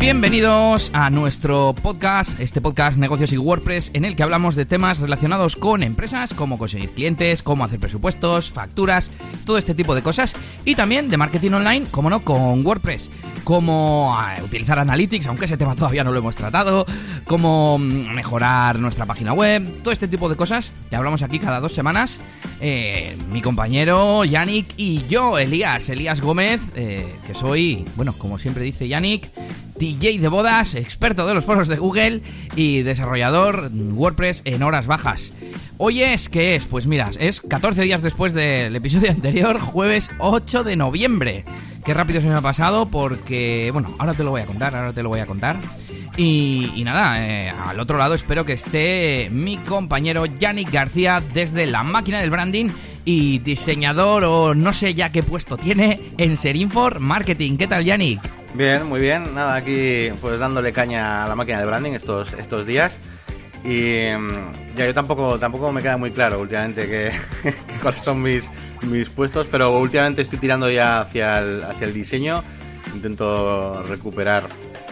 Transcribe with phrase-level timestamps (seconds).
[0.00, 4.98] Bienvenidos a nuestro podcast, este podcast Negocios y WordPress, en el que hablamos de temas
[4.98, 9.10] relacionados con empresas, cómo conseguir clientes, cómo hacer presupuestos, facturas,
[9.44, 13.10] todo este tipo de cosas, y también de marketing online, como no, con WordPress,
[13.44, 16.86] cómo ah, utilizar Analytics, aunque ese tema todavía no lo hemos tratado,
[17.26, 21.60] cómo mm, mejorar nuestra página web, todo este tipo de cosas, que hablamos aquí cada
[21.60, 22.22] dos semanas,
[22.62, 28.64] eh, mi compañero Yannick y yo, Elías, Elías Gómez, eh, que soy, bueno, como siempre
[28.64, 29.30] dice Yannick,
[29.80, 32.20] DJ de bodas, experto de los foros de Google
[32.54, 35.32] y desarrollador WordPress en horas bajas.
[35.78, 36.66] Hoy es, ¿qué es?
[36.66, 41.46] Pues mira, es 14 días después del episodio anterior, jueves 8 de noviembre.
[41.82, 44.92] Qué rápido se me ha pasado porque, bueno, ahora te lo voy a contar, ahora
[44.92, 45.56] te lo voy a contar.
[46.18, 51.82] Y, nada, eh, al otro lado espero que esté mi compañero Yannick García desde la
[51.84, 52.68] máquina del branding
[53.04, 57.56] y diseñador o no sé ya qué puesto tiene en Serinfor Marketing.
[57.56, 58.20] ¿Qué tal, Yannick?
[58.54, 59.34] Bien, muy bien.
[59.34, 62.98] Nada, aquí pues dándole caña a la máquina de branding estos, estos días.
[63.64, 67.12] Y mm, ya yo tampoco, tampoco me queda muy claro últimamente que,
[67.82, 68.50] cuáles son mis,
[68.82, 72.42] mis puestos, pero últimamente estoy tirando ya hacia el, hacia el diseño.
[72.94, 74.48] Intento recuperar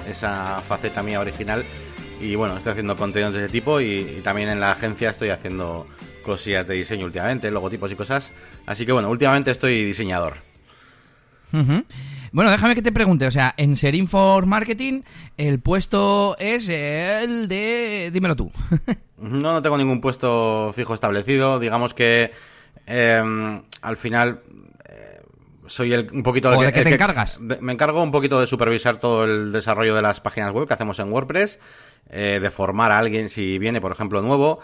[0.09, 1.65] esa faceta mía original.
[2.21, 5.87] Y bueno, estoy haciendo contenidos de ese tipo y, también en la agencia estoy haciendo
[6.29, 8.33] cosillas de diseño últimamente, logotipos y cosas.
[8.67, 10.35] Así que bueno, últimamente estoy diseñador.
[12.33, 15.03] Bueno, déjame que te pregunte, o sea, en Serinfor Marketing
[15.37, 18.11] el puesto es el de...
[18.13, 18.53] Dímelo tú.
[19.17, 21.59] no, no tengo ningún puesto fijo establecido.
[21.59, 22.33] Digamos que
[22.87, 24.43] em, al final
[24.89, 25.23] eh,
[25.67, 26.51] soy el, un poquito...
[26.51, 27.41] ¿O de qué te encargas?
[27.41, 30.99] me encargo un poquito de supervisar todo el desarrollo de las páginas web que hacemos
[30.99, 31.59] en WordPress,
[32.11, 34.61] eh, de formar a alguien si viene, por ejemplo, nuevo.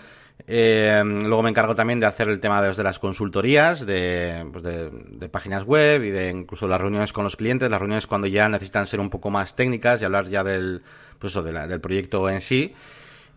[0.47, 5.65] Eh, luego me encargo también de hacer el tema de, las consultorías, pues de, páginas
[5.65, 9.00] web y de incluso las reuniones con los clientes, las reuniones cuando ya necesitan ser
[9.00, 10.83] un poco más técnicas y hablar ya del,
[11.19, 12.75] pues del proyecto en sí.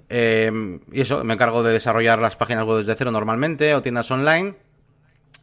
[0.09, 4.09] Eh, y eso, me encargo de desarrollar las páginas web desde cero normalmente o tiendas
[4.11, 4.55] online.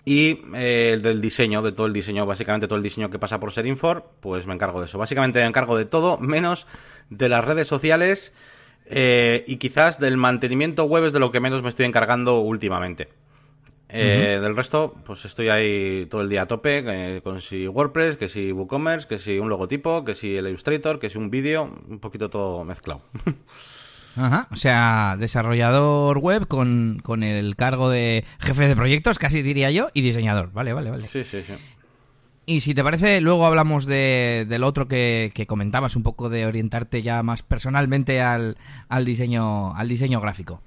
[0.07, 3.53] Y eh, del diseño, de todo el diseño, básicamente todo el diseño que pasa por
[3.53, 4.99] Serinfor, pues me encargo de eso.
[4.99, 6.67] Básicamente me encargo de todo, menos
[7.09, 8.35] de las redes sociales
[8.87, 13.09] eh, y quizás del mantenimiento web es de lo que menos me estoy encargando últimamente.
[13.97, 18.17] Eh, del resto, pues estoy ahí todo el día a tope, eh, con si WordPress,
[18.17, 21.73] que si WooCommerce, que si un logotipo, que si el Illustrator, que si un vídeo,
[21.89, 23.03] un poquito todo mezclado.
[24.17, 29.71] Ajá, o sea, desarrollador web con, con el cargo de jefe de proyectos, casi diría
[29.71, 30.53] yo, y diseñador.
[30.53, 31.03] Vale, vale, vale.
[31.03, 31.55] Sí, sí, sí.
[32.47, 36.45] Y si te parece, luego hablamos de, del otro que, que, comentabas, un poco de
[36.45, 40.61] orientarte ya más personalmente al, al diseño, al diseño gráfico.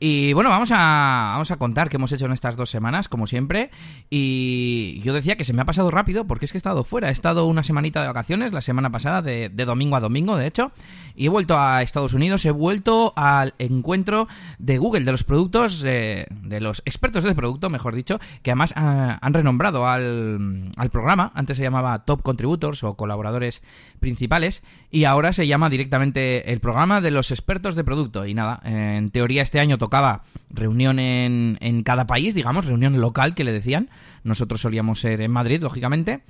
[0.00, 3.28] Y bueno, vamos a, vamos a contar qué hemos hecho en estas dos semanas, como
[3.28, 3.70] siempre.
[4.10, 7.10] Y yo decía que se me ha pasado rápido porque es que he estado fuera.
[7.10, 10.48] He estado una semanita de vacaciones, la semana pasada, de, de domingo a domingo, de
[10.48, 10.72] hecho.
[11.14, 14.26] Y he vuelto a Estados Unidos, he vuelto al encuentro
[14.58, 18.72] de Google, de los productos, eh, de los expertos de producto, mejor dicho, que además
[18.76, 23.62] ah, han renombrado al, al programa antes se llamaba Top Contributors o colaboradores
[24.00, 28.26] principales, y ahora se llama directamente el programa de los expertos de producto.
[28.26, 33.34] Y nada, en teoría este año tocaba reunión en, en cada país, digamos, reunión local
[33.34, 33.90] que le decían.
[34.24, 36.22] Nosotros solíamos ser en Madrid, lógicamente.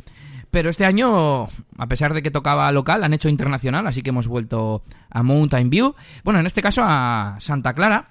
[0.50, 4.26] Pero este año, a pesar de que tocaba local, han hecho internacional, así que hemos
[4.26, 5.94] vuelto a Mountain View.
[6.24, 8.08] Bueno, en este caso a Santa Clara,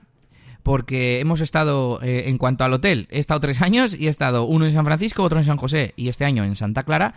[0.64, 4.46] porque hemos estado, eh, en cuanto al hotel, he estado tres años y he estado
[4.46, 7.14] uno en San Francisco, otro en San José y este año en Santa Clara,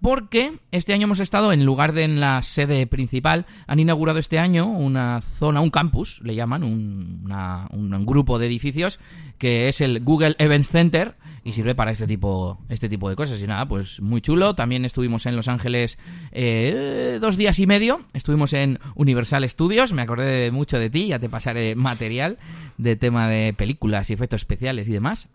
[0.00, 4.38] porque este año hemos estado en lugar de en la sede principal, han inaugurado este
[4.38, 7.30] año una zona, un campus, le llaman, un,
[7.70, 8.98] un grupo de edificios,
[9.38, 13.40] que es el Google Events Center, y sirve para este tipo, este tipo de cosas.
[13.40, 14.56] Y nada, pues muy chulo.
[14.56, 15.96] También estuvimos en Los Ángeles
[16.32, 18.00] eh, dos días y medio.
[18.14, 19.92] Estuvimos en Universal Studios.
[19.92, 21.06] Me acordé mucho de ti.
[21.06, 22.38] Ya te pasaré material
[22.78, 25.28] de tema de películas y efectos especiales y demás.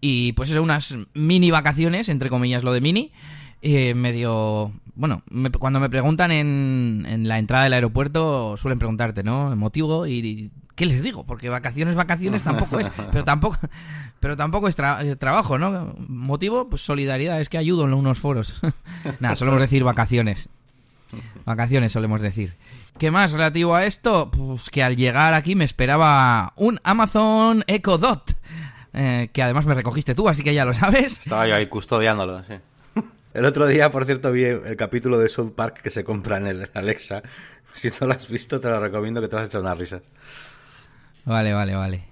[0.00, 3.12] Y pues eso, unas mini vacaciones, entre comillas lo de mini.
[3.62, 4.72] Eh, medio.
[4.96, 5.22] Bueno,
[5.60, 9.52] cuando me preguntan en, en la entrada del aeropuerto, suelen preguntarte, ¿no?
[9.52, 11.24] El motivo y ¿qué les digo?
[11.24, 13.58] Porque vacaciones, vacaciones tampoco es, pero tampoco,
[14.20, 15.94] pero tampoco es eh, trabajo, ¿no?
[16.08, 18.60] Motivo, pues solidaridad, es que ayudo en unos foros.
[19.20, 20.48] Nada, solemos decir vacaciones.
[21.44, 22.54] Vacaciones solemos decir.
[22.98, 24.30] ¿Qué más relativo a esto?
[24.30, 28.36] Pues que al llegar aquí me esperaba un Amazon Echo Dot,
[28.92, 31.20] eh, que además me recogiste tú, así que ya lo sabes.
[31.20, 32.54] Estaba yo ahí custodiándolo, sí.
[33.34, 36.46] El otro día, por cierto, vi el capítulo de South Park que se compra en
[36.46, 37.22] el Alexa.
[37.64, 40.00] Si no lo has visto, te lo recomiendo que te vas a echar una risa.
[41.24, 42.04] Vale, vale, vale.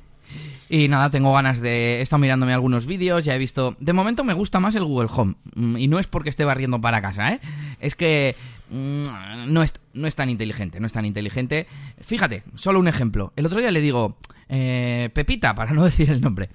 [0.71, 1.99] Y nada, tengo ganas de...
[1.99, 3.77] He estado mirándome algunos vídeos, ya he visto...
[3.79, 5.35] De momento me gusta más el Google Home.
[5.55, 7.41] Mm, Y no es porque esté barriendo para casa, ¿eh?
[7.79, 8.35] Es que
[8.71, 11.67] mm, no es, no es tan inteligente, no es tan inteligente.
[12.01, 13.35] Fíjate, solo un ejemplo.
[13.37, 14.17] El otro día le digo,
[14.49, 16.49] eh, Pepita, para no decir el nombre.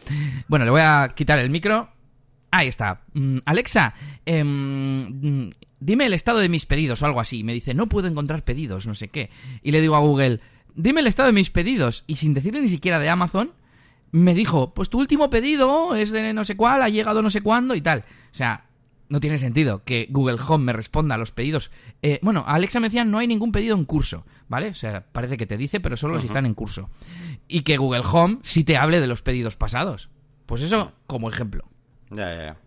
[0.48, 1.90] Bueno, le voy a quitar el micro.
[2.50, 3.02] Ahí está.
[3.14, 3.94] Mm, Alexa,
[4.26, 7.44] em, dime el estado de mis pedidos o algo así.
[7.44, 9.30] Me dice, no puedo encontrar pedidos, no sé qué.
[9.62, 10.40] Y le digo a Google,
[10.78, 12.06] dime el estado de mis pedidos.
[12.08, 13.52] Y sin decirle ni siquiera de Amazon,
[14.12, 17.42] me dijo, pues tu último pedido es de no sé cuál, ha llegado no sé
[17.42, 18.06] cuándo y tal.
[18.32, 18.66] O sea,
[19.10, 21.72] no tiene sentido que Google Home me responda a los pedidos.
[22.02, 24.70] Eh, bueno, Alexa me decía, no hay ningún pedido en curso, ¿vale?
[24.70, 26.90] O sea, parece que te dice, pero solo si están en curso.
[27.48, 30.10] Y que Google Home sí te hable de los pedidos pasados.
[30.46, 31.66] Pues eso como ejemplo.
[32.12, 32.58] Ya, ya, ya.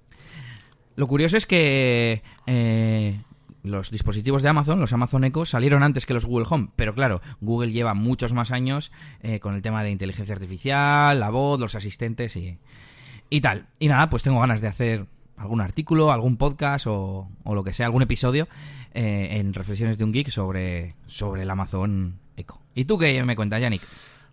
[0.97, 3.23] Lo curioso es que eh,
[3.62, 6.71] los dispositivos de Amazon, los Amazon Echo, salieron antes que los Google Home.
[6.77, 8.93] Pero claro, Google lleva muchos más años
[9.23, 12.59] eh, con el tema de inteligencia artificial, la voz, los asistentes y,
[13.29, 13.67] y tal.
[13.79, 17.73] Y nada, pues tengo ganas de hacer algún artículo, algún podcast o, o lo que
[17.73, 18.47] sea, algún episodio
[18.93, 22.61] eh, en Reflexiones de un Geek sobre, sobre el Amazon Echo.
[22.75, 23.83] ¿Y tú qué me cuentas, Yannick?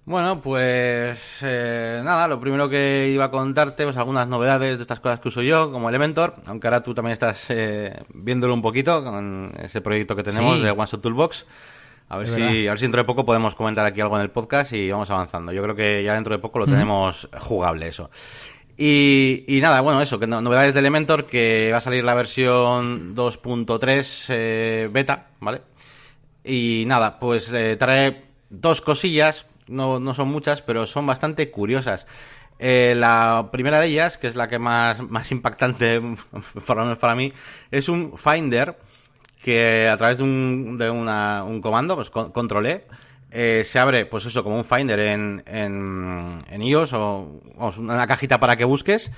[0.08, 5.02] Bueno, pues eh, nada, lo primero que iba a contarte, pues algunas novedades de estas
[5.02, 9.04] cosas que uso yo, como Elementor, aunque ahora tú también estás eh, viéndolo un poquito
[9.04, 10.64] con ese proyecto que tenemos Sí.
[10.64, 11.46] de One Shot Toolbox.
[12.08, 12.56] A ver, Es si, verdad.
[12.56, 15.10] a ver si dentro de poco podemos comentar aquí algo en el podcast y vamos
[15.10, 15.52] avanzando.
[15.52, 18.10] Yo creo que ya dentro de poco lo tenemos jugable eso.
[18.78, 22.14] Y, y nada, bueno, eso, que no- novedades de Elementor, que va a salir la
[22.14, 25.64] versión 2.3 eh, beta, ¿vale?
[26.46, 32.08] Y nada, pues eh, trae dos cosillas, no, no son muchas, pero son bastante curiosas.
[32.60, 36.00] Eh, la primera de ellas, que es la que más, más impactante,
[36.76, 37.32] menos para mí,
[37.72, 38.78] es un Finder
[39.44, 42.88] que a través de un, de una- un comando, pues con- control E,
[43.30, 48.08] eh, se abre, pues eso, como un Finder en, en, en iOS o, o una
[48.08, 49.12] cajita para que busques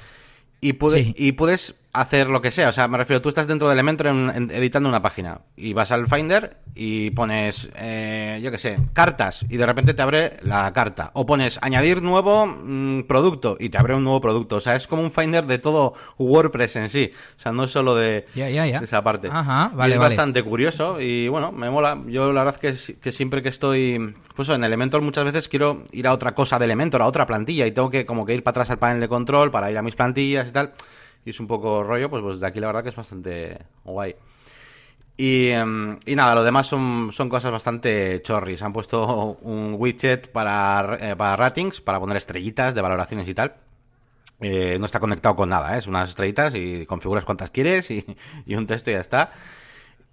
[0.62, 1.14] y, puede- Sí.
[1.18, 2.70] y puedes hacer lo que sea.
[2.70, 5.74] O sea, me refiero, tú estás dentro de Elementor en- en- editando una página y
[5.74, 10.38] vas al Finder y pones, eh, yo qué sé, cartas y de repente te abre
[10.44, 11.10] la carta.
[11.16, 14.58] O pones añadir nuevo mm, producto y te abre un nuevo producto.
[14.58, 17.12] O sea, es como un Finder de todo WordPress en sí.
[17.38, 18.26] O sea, no es solo de,
[18.84, 19.30] esa parte.
[19.32, 20.10] Ajá, Y vale, es vale.
[20.16, 22.00] bastante curioso y bueno, me mola.
[22.08, 25.84] Yo la verdad es que, que siempre que estoy, pues en Elementor muchas veces quiero
[25.92, 28.44] ir a otra cosa de Elementor, a otra plantilla y tengo que como que ir
[28.44, 30.74] para atrás al panel de control para ir a mis plantillas y tal.
[31.26, 34.16] Y es un poco rollo, pues, pues de aquí la verdad que es bastante guay.
[35.18, 38.62] Y, em, y nada, lo demás son, son cosas bastante chorris.
[38.62, 43.56] Han puesto un widget para, eh, para ratings, para poner estrellitas de valoraciones y tal.
[44.40, 45.80] Eh, no está conectado con nada, ¿eh?
[45.80, 48.06] es unas estrellitas y configuras cuantas quieres y,
[48.46, 49.32] y un texto y ya está.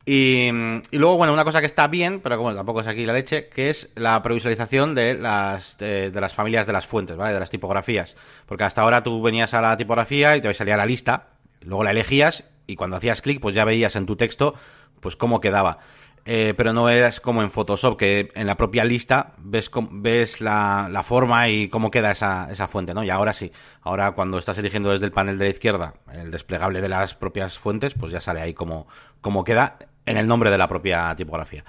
[0.08, 0.52] Y,
[0.92, 3.68] luego, bueno, una cosa que está bien, pero como tampoco es aquí la leche, que
[3.70, 7.34] es la previsualización de las, de, las familias de las fuentes, ¿vale?
[7.34, 8.16] De las tipografías.
[8.46, 11.30] Porque hasta ahora tú venías a la tipografía y te salía la lista,
[11.60, 14.54] luego la elegías y cuando hacías clic, pues ya veías en tu texto,
[15.00, 15.78] pues cómo quedaba.
[16.24, 20.88] Eh, pero no es como en Photoshop, que en la propia lista ves, ves la,
[20.88, 23.02] la forma y cómo queda esa, esa fuente, ¿no?
[23.02, 23.50] Y ahora sí.
[23.82, 27.58] Ahora cuando estás eligiendo desde el panel de la izquierda el desplegable de las propias
[27.58, 28.86] fuentes, pues ya sale ahí cómo,
[29.20, 31.64] cómo queda en el nombre de la propia tipografía.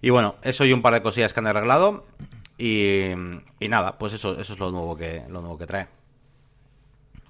[0.00, 2.04] Y bueno, eso y un par de cosillas que han arreglado.
[2.58, 3.10] Y,
[3.60, 5.86] y nada, pues eso, eso es lo nuevo que, lo nuevo que trae.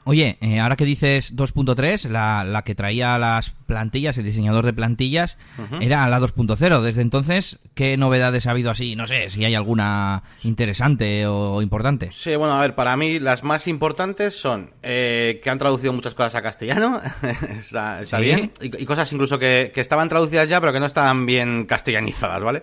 [0.05, 4.73] Oye, eh, ahora que dices 2.3, la, la que traía las plantillas, el diseñador de
[4.73, 5.39] plantillas,
[5.81, 6.81] era la 2.0.
[6.83, 8.97] Desde entonces, ¿qué novedades ha habido así?
[8.97, 12.11] No sé, si hay alguna interesante o importante.
[12.11, 16.15] Sí, bueno, a ver, para mí las más importantes son eh, que han traducido muchas
[16.15, 17.01] cosas a castellano,
[17.57, 18.25] está, está Sí.
[18.25, 21.65] bien, y, y cosas incluso que, que estaban traducidas ya, pero que no estaban bien
[21.67, 22.63] castellanizadas, ¿vale?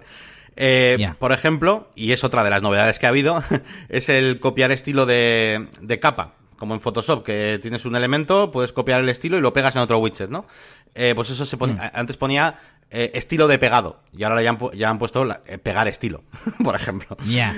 [0.62, 1.14] Eh.
[1.20, 3.42] Por ejemplo, y es otra de las novedades que ha habido,
[3.90, 8.74] es el copiar estilo de, de capa, como en Photoshop, que tienes un elemento, puedes
[8.74, 10.46] copiar el estilo y lo pegas en otro widget, ¿no?
[10.94, 11.80] Eh, pues eso se pone, Mm.
[11.94, 12.60] antes ponía
[12.92, 16.24] eh, estilo de pegado, y ahora ya han, ya han puesto la- eh, pegar estilo,
[16.64, 17.16] por ejemplo.
[17.28, 17.54] Ya.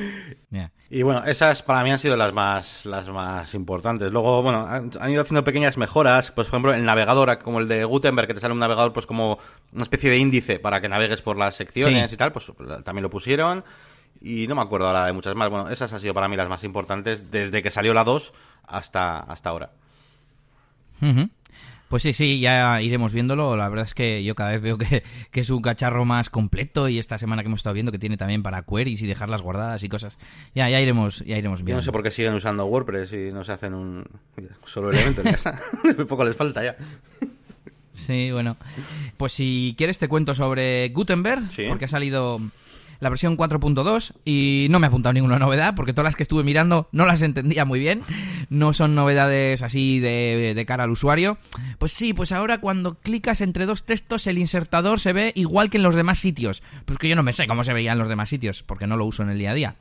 [0.89, 4.12] Y bueno, esas para mí han sido las más, las más importantes.
[4.12, 6.31] Luego, bueno, han, han ido haciendo pequeñas mejoras.
[6.31, 9.05] Pues, por ejemplo, el navegador, como el de Gutenberg, que te sale un navegador, pues
[9.05, 9.39] como
[9.74, 12.15] una especie de índice para que navegues por las secciones Sí.
[12.15, 12.51] y tal, pues
[12.84, 13.63] también lo pusieron.
[14.22, 15.50] Y no me acuerdo ahora de muchas más.
[15.50, 18.34] Bueno, esas han sido para mí las más importantes desde que salió la 2
[18.68, 19.72] hasta, hasta ahora.
[21.90, 23.58] Pues sí, sí, ya iremos viéndolo.
[23.58, 26.88] La verdad es que yo cada vez veo que, que es un cacharro más completo
[26.88, 29.84] y esta semana que hemos estado viendo que tiene también para queries y dejarlas guardadas
[29.84, 30.18] y cosas.
[30.56, 31.80] Ya, ya iremos, ya iremos Yo viendo.
[31.82, 34.06] no sé por qué siguen usando WordPress y no se hacen un
[34.66, 35.22] solo elemento.
[35.24, 35.60] ya está.
[35.84, 36.78] Muy poco les falta ya.
[37.94, 38.56] Sí, bueno.
[39.18, 41.66] Pues si quieres te cuento sobre Gutenberg, Sí.
[41.68, 42.40] porque ha salido
[43.01, 46.43] la versión 4.2 y no me ha apuntado ninguna novedad porque todas las que estuve
[46.43, 48.03] mirando no las entendía muy bien.
[48.50, 51.38] No son novedades así de, de cara al usuario.
[51.79, 55.77] Pues sí, pues ahora cuando clicas entre dos textos el insertador se ve igual que
[55.77, 56.62] en los demás sitios.
[56.86, 58.96] Pues que yo no me sé cómo se veía en los demás sitios porque no
[58.98, 59.75] lo uso en el día a día.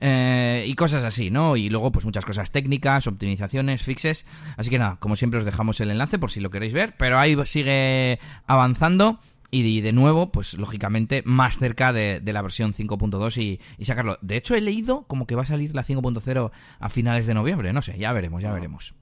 [0.00, 1.56] Eh, y cosas así, ¿no?
[1.56, 4.26] Y luego, pues muchas cosas técnicas, optimizaciones, fixes.
[4.56, 6.94] Así que nada, como siempre os dejamos el enlace por si lo queréis ver.
[6.98, 9.18] Pero ahí sigue avanzando.
[9.56, 14.18] Y de, nuevo, pues lógicamente, más cerca de, la versión 5.2 y, y, sacarlo.
[14.20, 17.72] De hecho, he leído como que va a salir la 5.0 a finales de noviembre.
[17.72, 18.94] No sé, ya veremos, ya veremos.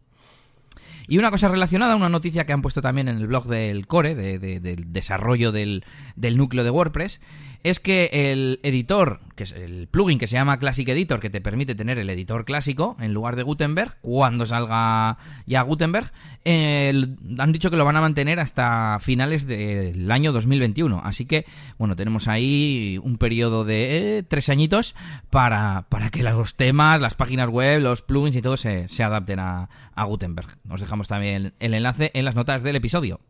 [1.08, 4.14] Y una cosa relacionada, una noticia que han puesto también en el blog del Core,
[4.14, 5.84] del desarrollo del,
[6.16, 7.20] del núcleo de WordPress,
[7.64, 11.40] es que el editor, que es el plugin que se llama Classic Editor, que te
[11.40, 16.12] permite tener el editor clásico en lugar de Gutenberg, cuando salga ya Gutenberg,
[16.44, 21.00] han dicho que lo van a mantener hasta finales del año 2021.
[21.04, 21.46] Así que,
[21.78, 24.94] bueno, tenemos ahí un periodo de eh, tres añitos
[25.30, 29.38] para, para que los temas, las páginas web, los plugins y todo se, se adapten
[29.38, 30.48] a, a Gutenberg.
[30.68, 33.20] Os dejamos también el enlace en las notas del episodio.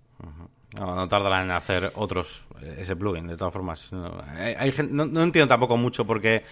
[0.78, 3.92] No, tardarán en hacer otros eh, ese plugin, de todas formas.
[3.92, 6.44] No, hay, no, entiendo tampoco mucho por qué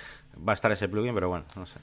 [0.46, 1.78] va a estar ese plugin, pero bueno, no sé.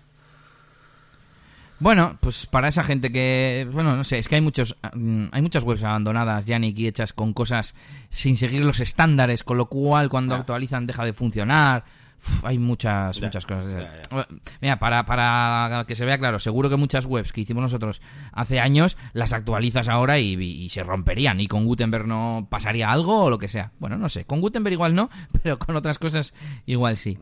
[1.79, 5.41] Bueno, pues para esa gente que, bueno, no sé, es que hay muchos, mm, hay
[5.41, 7.75] muchas webs abandonadas, ya ni hechas con cosas
[8.10, 10.39] sin seguir los estándares, con lo cual cuando ah.
[10.39, 11.86] actualizan deja de funcionar
[12.43, 13.86] hay muchas, muchas cosas.
[14.62, 18.60] Mira, para, para que se vea claro, seguro que muchas webs que hicimos nosotros hace
[18.60, 21.39] años las actualizas ahora y, se romperían.
[21.39, 23.72] Y con Gutenberg no pasaría algo o lo que sea.
[23.79, 24.25] Bueno, no sé.
[24.25, 25.10] Con Gutenberg igual no,
[25.43, 26.34] pero con otras cosas
[26.65, 27.17] igual sí.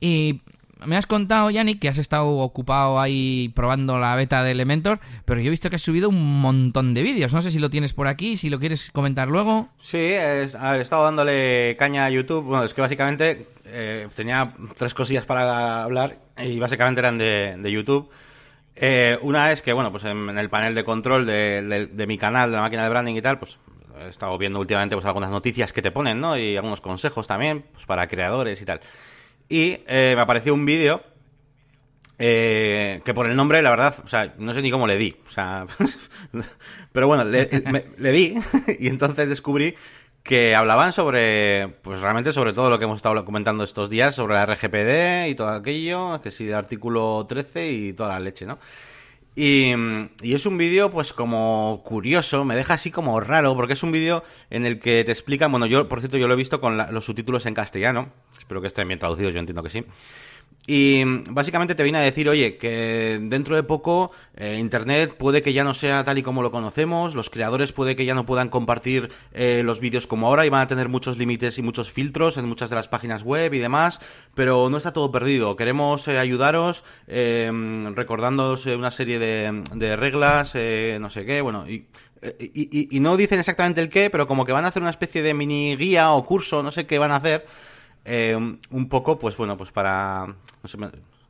[0.00, 0.40] Y
[0.86, 5.40] me has contado, Yannick, que has estado ocupado ahí probando la beta de Elementor, pero
[5.40, 7.32] yo he visto que has subido un montón de vídeos.
[7.32, 9.68] No sé si lo tienes por aquí, si lo quieres comentar luego.
[9.78, 12.44] Sí, he estado dándole caña a YouTube.
[12.44, 18.10] Bueno, es que básicamente eh, tenía tres cosillas para hablar y básicamente eran de, YouTube.
[18.76, 22.50] Eh, una es que, bueno, pues en, el panel de control de, de, mi canal,
[22.50, 23.58] de la máquina de branding y tal, pues
[24.00, 26.36] he estado viendo últimamente pues algunas noticias que te ponen, ¿no?
[26.36, 28.80] Y algunos consejos también, pues para creadores y tal.
[29.48, 31.02] Y eh, me apareció un vídeo
[32.18, 35.16] eh, que por el nombre, la verdad, o sea, no sé ni cómo le di.
[35.24, 35.66] O sea,
[36.92, 37.46] pero bueno, le,
[38.12, 38.34] di
[38.78, 39.74] y entonces descubrí
[40.28, 44.34] que hablaban sobre, pues realmente sobre todo lo que hemos estado comentando estos días, sobre
[44.34, 48.58] la RGPD y todo aquello, que sí, el artículo 13 y toda la leche, ¿no?
[49.34, 49.72] Y,
[50.22, 53.90] y, es un vídeo, pues, como curioso, me deja así como raro, porque es un
[53.90, 56.76] vídeo en el que te explican, bueno, yo, por cierto, yo lo he visto con
[56.76, 59.82] los subtítulos en castellano, espero que estén bien traducidos, yo entiendo que sí.
[60.70, 65.54] Y básicamente te viene a decir, oye, que dentro de poco eh, Internet puede que
[65.54, 68.50] ya no sea tal y como lo conocemos, los creadores puede que ya no puedan
[68.50, 72.36] compartir eh, los vídeos como ahora y van a tener muchos límites y muchos filtros
[72.36, 73.98] en muchas de las páginas web y demás,
[74.34, 75.56] pero no está todo perdido.
[75.56, 80.54] Queremos eh, ayudaros recordándoos una serie de, de reglas,
[81.00, 81.86] no sé qué, bueno, y,
[82.38, 85.22] y, y no dicen exactamente el qué, pero como que van a hacer una especie
[85.22, 87.46] de mini guía o curso, no sé qué van a hacer
[88.08, 90.26] eh, un poco, pues bueno, pues para...
[90.26, 90.78] No sé,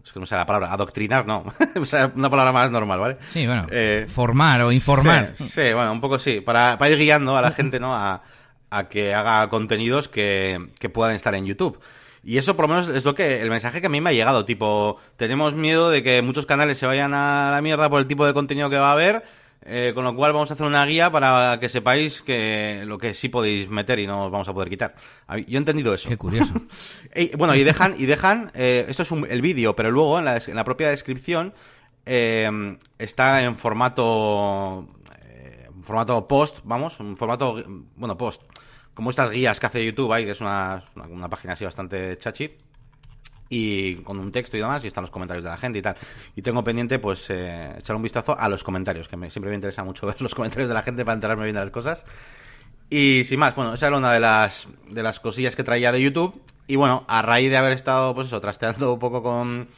[0.09, 1.45] es que no sé la palabra, adoctrinar, no.
[1.81, 3.17] o sea, una palabra más normal, ¿vale?
[3.27, 3.67] Sí, bueno.
[3.71, 5.35] Eh, formar o informar.
[5.37, 6.41] Sí, bueno, un poco sí.
[6.41, 7.95] Para, para ir guiando a la gente, ¿no?
[7.95, 8.23] A,
[8.71, 11.79] a que haga contenidos que, que puedan estar en YouTube.
[12.25, 14.13] Y eso por lo menos es lo que el mensaje que a mí me ha
[14.13, 18.07] llegado, tipo, tenemos miedo de que muchos canales se vayan a la mierda por el
[18.07, 19.25] tipo de contenido que va a haber
[19.71, 23.13] eh, con lo cual vamos a hacer una guía para que sepáis que lo que
[23.13, 24.95] sí podéis meter y no os vamos a poder quitar.
[25.47, 26.09] Yo he entendido eso.
[26.09, 26.55] Qué curioso.
[27.37, 30.89] bueno, y dejan, y dejan, eh, esto es el vídeo, pero luego en la, propia
[30.89, 31.53] descripción
[32.07, 34.89] eh, está en formato,
[35.83, 37.63] formato post, vamos, un formato,
[37.97, 38.43] bueno, post,
[38.95, 42.49] como estas guías que hace YouTube ahí, que es una, una página así bastante chachi
[43.49, 45.97] y con un texto y demás, y están los comentarios de la gente y tal.
[46.37, 49.85] Y tengo pendiente, pues, eh, echar un vistazo a los comentarios, que siempre me interesa
[49.85, 52.05] mucho ver los comentarios de la gente para enterarme bien de las cosas.
[52.90, 56.00] Y sin más, bueno, esa era una de las, de las cosillas que traía de
[56.00, 56.40] YouTube.
[56.67, 59.69] Y bueno, a raíz de haber estado, pues eso, trasteando un poco con,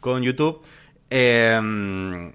[0.00, 0.62] con YouTube,
[1.08, 2.32] eh,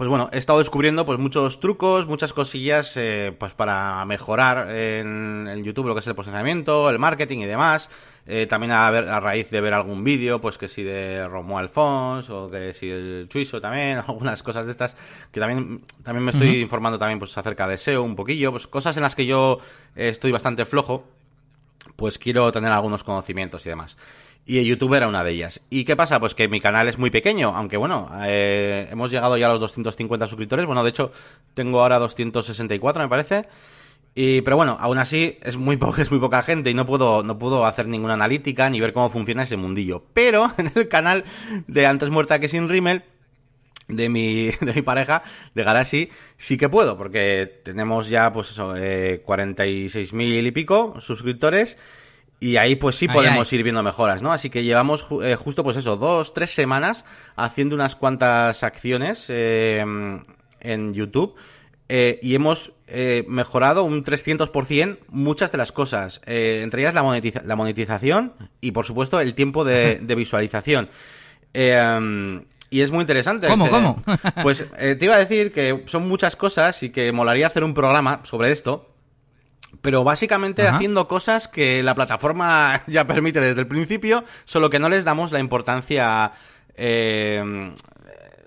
[0.00, 5.62] pues bueno, he estado descubriendo pues muchos trucos, muchas cosillas eh, pues para mejorar en,
[5.62, 7.90] YouTube lo que es el posicionamiento, el marketing y demás.
[8.26, 11.58] Eh, también a, ver, a raíz de ver algún vídeo, pues que si de Romo
[11.58, 14.96] Alfons o que si el Suizo también, algunas cosas de estas
[15.30, 18.96] que también también me estoy informando también pues acerca de SEO un poquillo, pues cosas
[18.96, 19.58] en las que yo
[19.96, 21.04] estoy bastante flojo,
[21.96, 23.96] pues quiero tener algunos conocimientos y demás.
[24.46, 25.60] Y YouTube era una de ellas.
[25.70, 26.18] ¿Y qué pasa?
[26.18, 29.60] Pues que mi canal es muy pequeño, aunque bueno, eh, hemos llegado ya a los
[29.60, 30.66] 250 suscriptores.
[30.66, 31.12] Bueno, de hecho,
[31.54, 33.46] tengo ahora 264, me parece.
[34.14, 37.22] Y, pero bueno, aún así es muy, poca, es muy poca gente y no puedo,
[37.22, 40.04] no puedo hacer ninguna analítica ni ver cómo funciona ese mundillo.
[40.14, 41.24] Pero en el canal
[41.66, 43.04] de Antes Muerta que Sin Rimmel,
[43.90, 45.22] de mi, de mi pareja,
[45.54, 51.76] de Garashi, sí que puedo, porque tenemos ya, pues eso, eh, 46.000 y pico suscriptores.
[52.42, 54.32] Y ahí pues sí podemos ir viendo mejoras, ¿no?
[54.32, 57.04] Así que llevamos eh, justo pues eso, dos, tres semanas
[57.36, 59.84] haciendo unas cuantas acciones eh,
[60.60, 61.36] en YouTube
[61.92, 67.02] eh, y hemos eh, mejorado un 300% muchas de las cosas, entre ellas la,
[67.44, 70.88] la, monetización y por supuesto el tiempo de, de visualización.
[71.52, 73.48] Eh, y es muy interesante.
[73.48, 74.00] ¿Cómo, cómo?
[74.42, 78.20] pues te iba a decir que son muchas cosas y que molaría hacer un programa
[78.24, 78.88] sobre esto,
[79.82, 80.76] pero básicamente Ajá.
[80.76, 85.32] haciendo cosas que la plataforma ya permite desde el principio, solo que no les damos
[85.32, 86.32] la importancia
[86.76, 87.72] eh,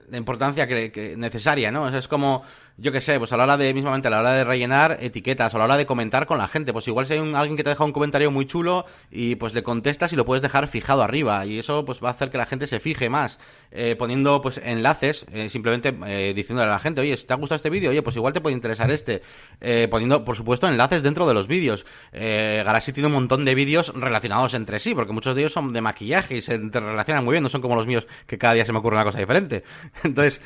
[0.09, 1.83] la importancia que, que necesaria, ¿no?
[1.83, 2.43] O sea, es como
[2.77, 5.53] yo qué sé, pues a la hora de, mismamente a la hora de rellenar etiquetas,
[5.53, 7.57] o a la hora de comentar con la gente, pues igual si hay un, alguien
[7.57, 10.67] que te deja un comentario muy chulo y pues le contestas y lo puedes dejar
[10.67, 13.39] fijado arriba, y eso pues va a hacer que la gente se fije más,
[13.71, 17.37] eh, poniendo pues enlaces, eh, simplemente eh, diciéndole a la gente, oye, si te ha
[17.37, 19.21] gustado este vídeo, oye, pues igual te puede interesar este,
[19.61, 21.85] eh, poniendo, por supuesto, enlaces dentro de los vídeos.
[22.11, 25.73] Eh, Garaxy tiene un montón de vídeos relacionados entre sí, porque muchos de ellos son
[25.73, 28.65] de maquillaje y se relacionan muy bien, no son como los míos que cada día
[28.65, 29.63] se me ocurre una cosa diferente.
[30.03, 30.41] Entonces,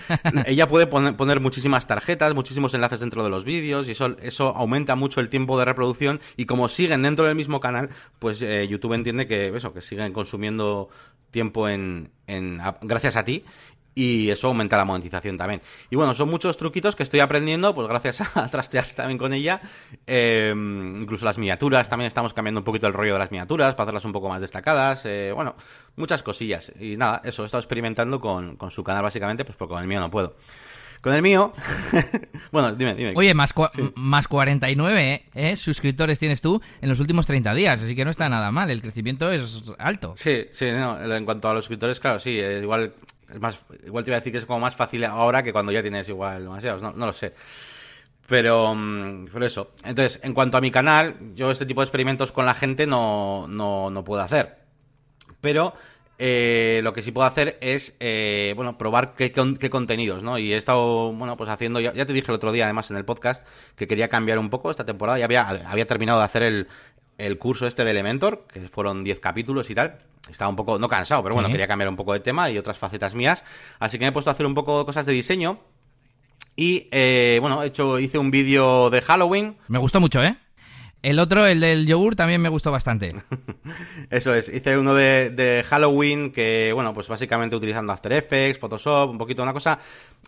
[0.46, 4.96] ella puede poner muchísimas tarjetas, muchísimos enlaces dentro de los vídeos y eso, eso aumenta
[4.96, 8.94] mucho el tiempo de reproducción y como siguen dentro del mismo canal, pues eh, YouTube
[8.94, 10.90] entiende que eso, que siguen consumiendo
[11.32, 12.12] tiempo en,
[12.82, 13.44] gracias a ti
[13.94, 15.60] y eso aumenta la monetización también.
[15.90, 19.60] Y bueno, son muchos truquitos que estoy aprendiendo, pues gracias a trastear también con ella.
[20.06, 23.86] Eh, incluso las miniaturas, también estamos cambiando un poquito el rollo de las miniaturas para
[23.86, 25.02] hacerlas un poco más destacadas.
[25.06, 25.56] Eh, bueno,
[25.96, 26.72] muchas cosillas.
[26.80, 29.88] Y nada, eso, he estado experimentando con, con su canal básicamente, pues porque con el
[29.88, 30.36] mío no puedo.
[31.02, 31.54] Con el mío.
[32.52, 33.14] bueno, dime, dime.
[33.16, 33.94] Oye, más, sí.
[33.96, 35.56] más 49 ¿eh?
[35.56, 38.70] suscriptores tienes tú en los últimos 30 días, así que no está nada mal.
[38.70, 40.14] El crecimiento es alto.
[40.18, 42.94] Sí, sí, no, en cuanto a los suscriptores, claro, sí, es igual.
[43.32, 45.72] Es más, igual te iba a decir que es como más fácil ahora que cuando
[45.72, 47.34] ya tienes igual demasiados, no, no lo sé.
[48.28, 48.76] Pero,
[49.32, 49.72] pero eso.
[49.84, 53.48] Entonces, en cuanto a mi canal, yo este tipo de experimentos con la gente no,
[53.48, 54.58] no, no puedo hacer.
[55.40, 55.74] Pero
[56.20, 60.40] eh, lo que sí puedo hacer es, eh, bueno, probar qué, qué, contenidos, ¿no?
[60.40, 62.98] Y he estado, bueno, pues haciendo, ya, ya, te dije el otro día, además, en
[62.98, 65.20] el podcast, que quería cambiar un poco esta temporada.
[65.20, 66.68] Ya había, había terminado de hacer el,
[67.18, 70.00] el curso este de Elementor, que fueron 10 capítulos y tal.
[70.30, 71.54] Estaba un poco, no cansado, pero bueno, ¿Sí?
[71.54, 73.44] quería cambiar un poco de tema y otras facetas mías.
[73.80, 75.60] Así que me he puesto a hacer un poco cosas de diseño.
[76.56, 79.58] Y, eh, bueno, he hecho, hice un vídeo de Halloween.
[79.68, 80.38] Me gustó mucho, ¿eh?
[81.04, 83.16] El otro, el del yogur, también me gustó bastante.
[84.10, 89.12] Eso es, hice uno de, de, Halloween que, bueno, pues básicamente utilizando After Effects, Photoshop,
[89.12, 89.80] un poquito una cosa.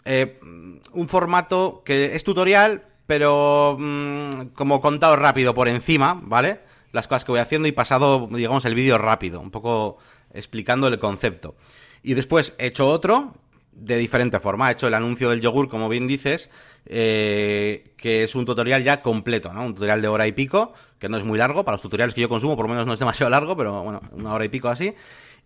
[0.05, 6.59] Eh, un formato que es tutorial, pero mmm, como contado rápido por encima, ¿vale?
[6.91, 9.97] Las cosas que voy haciendo y pasado, digamos, el vídeo rápido, un poco
[10.33, 11.55] explicando el concepto.
[12.03, 13.33] Y después he hecho otro,
[13.79, 14.69] de diferente forma.
[14.69, 16.49] He hecho el anuncio del yogur, como bien dices,
[16.85, 19.65] eh, que es un tutorial ya completo, ¿no?
[19.65, 22.21] Un tutorial de hora y pico, que no es muy largo, para los tutoriales que
[22.21, 24.69] yo consumo por lo menos no es demasiado largo, pero bueno, una hora y pico
[24.69, 24.93] así.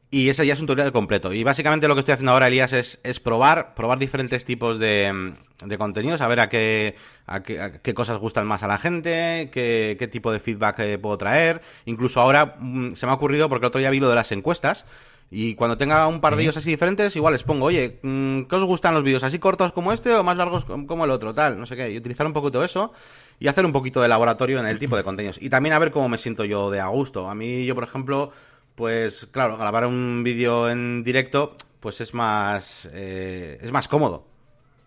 [0.10, 1.34] Y ese ya es un tutorial completo.
[1.34, 5.34] Y básicamente lo que estoy haciendo ahora, Elías, es, es probar, probar diferentes tipos de,
[5.66, 8.78] de contenidos, a ver a qué, a qué, a qué, cosas gustan más a la
[8.78, 11.62] gente, qué, qué tipo de feedback eh, puedo traer.
[11.86, 14.32] Incluso ahora mmm, se me ha ocurrido, porque el otro día vi lo de las
[14.32, 14.86] encuestas,
[15.30, 18.64] y cuando tenga un par de ellos así diferentes, igual les pongo, oye, ¿qué os
[18.66, 19.24] gustan los vídeos?
[19.24, 21.34] ¿Así cortos como este o más largos como el otro?
[21.34, 21.90] Tal, no sé qué.
[21.90, 22.94] Y utilizar un poquito eso
[23.40, 25.42] y hacer un poquito de laboratorio en el tipo de contenidos.
[25.42, 27.30] Y también a ver cómo me siento yo de a gusto.
[27.30, 28.32] A mí, yo, por ejemplo,
[28.76, 34.28] pues claro, grabar un vídeo en directo, pues es más, eh, es más cómodo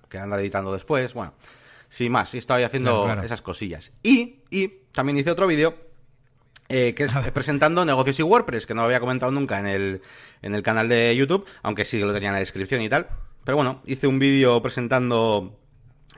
[0.09, 1.12] que andar editando después.
[1.12, 1.35] Bueno,
[1.88, 3.22] sin más, y estoy haciendo claro, claro.
[3.25, 3.92] esas cosillas.
[4.03, 5.86] Y, y también hice otro vídeo
[6.68, 10.02] eh, que es presentando negocios y WordPress, que no lo había comentado nunca en el,
[10.42, 13.09] en el canal de YouTube, aunque sí lo tenía en la descripción y tal.
[13.44, 15.57] Pero bueno, hice un vídeo presentando,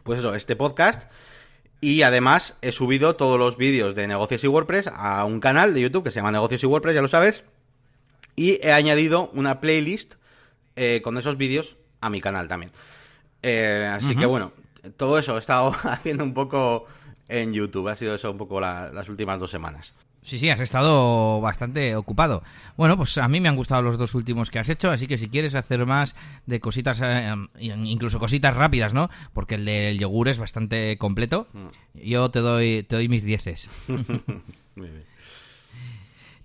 [0.03, 1.11] pues eso, este podcast.
[1.81, 5.83] Y además he subido todos los vídeos de negocios y WordPress a un canal de
[5.83, 7.45] YouTube que se llama Negocios y WordPress, ya lo sabes.
[8.35, 10.15] Y he añadido una playlist
[10.75, 12.73] eh, con esos vídeos a mi canal también.
[13.43, 14.19] Eh, así uh -huh.
[14.19, 14.53] que bueno,
[14.97, 16.87] todo eso he estado haciendo un poco
[17.29, 17.89] en YouTube.
[17.89, 19.95] Ha sido eso un poco la, las últimas dos semanas.
[20.23, 22.43] Sí, sí, has estado bastante ocupado.
[22.77, 25.17] Bueno, pues a mí me han gustado los dos últimos que has hecho, así que
[25.17, 26.15] si quieres hacer más
[26.47, 29.09] de cositas, eh, incluso cositas rápidas, ¿no?
[29.33, 31.47] Porque el del yogur es bastante completo.
[31.95, 33.71] Yo te doy, te doy mis dieces.
[33.89, 35.05] Muy bien.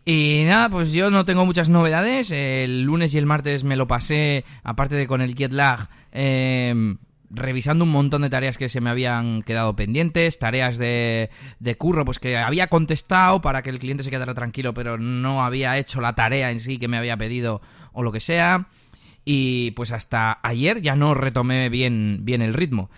[0.05, 2.31] Y nada, pues yo no tengo muchas novedades.
[2.31, 6.95] El lunes y el martes me lo pasé, aparte de con el jet lag, eh,
[7.33, 12.05] revisando un montón de tareas que se me habían quedado pendientes, tareas de, de curro,
[12.05, 15.99] pues que había contestado para que el cliente se quedara tranquilo, pero no había hecho
[15.99, 18.67] la tarea en sí que me había pedido o lo que sea.
[19.25, 22.89] Y pues hasta ayer ya no retomé bien, bien el ritmo.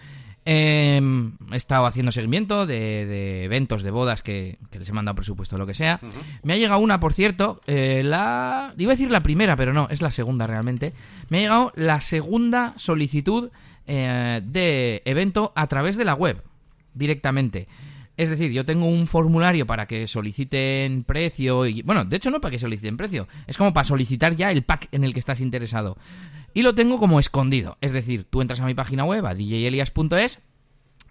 [0.47, 5.65] Em, he estado haciendo seguimiento de, eventos, de bodas que, les he mandado presupuesto, lo
[5.65, 5.99] que sea.
[6.43, 8.73] Me ha llegado una, por cierto, eh, la...
[8.77, 10.93] Iba a decir la primera, pero no, es la segunda realmente.
[11.29, 13.49] Me ha llegado la segunda solicitud
[13.87, 16.43] eh, de evento a través de la web,
[16.93, 17.67] directamente.
[18.17, 21.63] Es decir, yo tengo un formulario para que soliciten precio.
[21.83, 24.87] Bueno, de hecho no para que soliciten precio, es como para solicitar ya el pack
[24.91, 25.97] en el que estás interesado.
[26.53, 27.77] Y lo tengo como escondido.
[27.81, 30.39] Es decir, tú entras a mi página web, a djelias.es,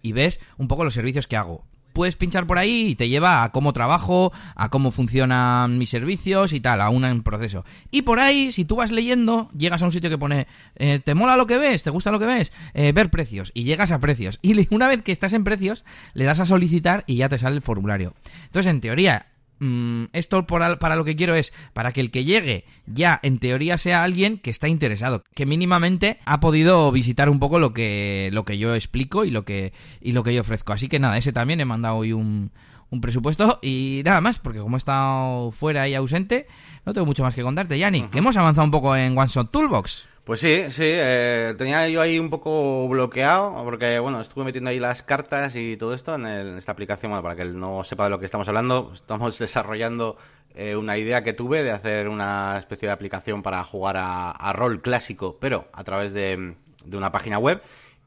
[0.01, 3.43] y ves un poco los servicios que hago puedes pinchar por ahí y te lleva
[3.43, 7.65] a cómo trabajo, a cómo funcionan mis servicios y tal, a un proceso.
[7.91, 11.15] Y por ahí, si tú vas leyendo, llegas a un sitio que pone, eh, ¿te
[11.15, 11.83] mola lo que ves?
[11.83, 12.53] ¿Te gusta lo que ves?
[12.75, 13.51] Eh, ver precios.
[13.55, 14.39] Y llegas a precios.
[14.55, 17.57] Y una vez que estás en precios, le das a solicitar y ya te sale
[17.57, 18.15] el formulario.
[18.47, 19.27] Entonces, en teoría,
[19.61, 23.79] Mm, esto para lo que quiero es para que el que llegue ya en teoría
[23.79, 28.45] sea alguien que está interesado, que mínimamente ha podido visitar un poco lo que, lo
[28.45, 30.73] que yo explico y lo que, y lo que yo ofrezco.
[30.73, 32.51] Así que nada, ese también he mandado hoy un,
[32.91, 36.47] un presupuesto y nada más, porque como he estado fuera y ausente,
[36.85, 39.51] no tengo mucho más que contarte, Yanni, que hemos avanzado un poco en One Shot
[39.51, 40.09] Toolbox.
[40.25, 44.81] Pues sí, sí, eh, tenía yo ahí un poco bloqueado, porque bueno, estuve metiendo ahí
[44.81, 48.11] las cartas y todo esto en, esta aplicación, bueno, para que él no sepa de
[48.11, 50.17] lo que estamos hablando, estamos desarrollando
[50.55, 54.81] eh, una idea que tuve de hacer una especie de aplicación para jugar a, rol
[54.81, 56.55] clásico, pero a través de,
[56.91, 57.61] una página web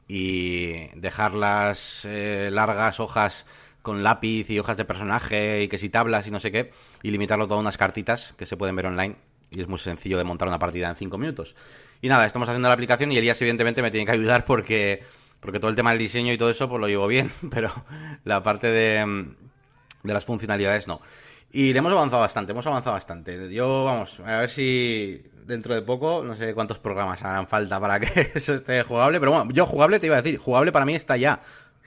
[0.08, 3.46] y dejar las eh, largas hojas
[3.82, 6.72] con lápiz y hojas de personaje y que si tablas y no sé qué,
[7.04, 9.14] y limitarlo todo a unas cartitas que se pueden ver online
[9.50, 11.54] y es muy sencillo de montar una partida en 5 minutos.
[12.00, 15.02] Y nada, estamos haciendo la aplicación y Elías evidentemente me tiene que ayudar porque,
[15.40, 17.72] porque todo el tema del diseño y todo eso pues lo llevo bien, pero
[18.24, 19.26] la parte de,
[20.02, 21.00] de las funcionalidades no.
[21.50, 23.52] Y le hemos avanzado bastante, hemos avanzado bastante.
[23.52, 27.98] Yo, vamos, a ver si dentro de poco, no sé cuántos programas harán falta para
[28.00, 30.94] que eso esté jugable, pero bueno, yo jugable te iba a decir, jugable para mí
[30.94, 31.40] está ya.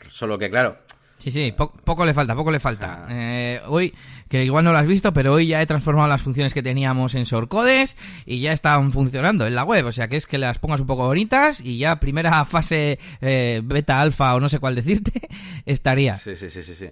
[0.10, 0.78] Solo que, claro,
[1.22, 3.06] Sí, sí, poco le falta, poco le falta.
[3.10, 3.94] Eh, hoy,
[4.28, 7.14] que igual no lo has visto, pero hoy ya he transformado las funciones que teníamos
[7.14, 9.86] en Sorcodes y ya están funcionando en la web.
[9.86, 13.62] O sea, que es que las pongas un poco bonitas y ya primera fase eh,
[13.64, 15.30] beta, alfa o no sé cuál decirte,
[15.68, 16.16] estaría.
[16.16, 16.74] Sí, sí, sí, sí.
[16.74, 16.90] sí.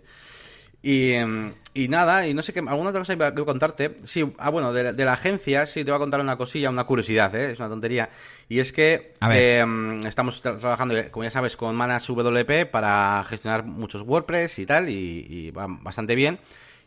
[0.82, 3.98] Y, em, y, nada, y no sé qué, alguna otra cosa iba a contarte.
[4.06, 7.34] Sí, ah, bueno, de, la agencia, sí, te voy a contar una cosilla, una curiosidad,
[7.36, 7.52] ¿eh?
[7.52, 8.10] es una tontería.
[8.48, 14.04] Y es que em, estamos trabajando, como ya sabes, con Manage WP para gestionar muchos
[14.04, 16.40] WordPress y tal, y, va bastante bien.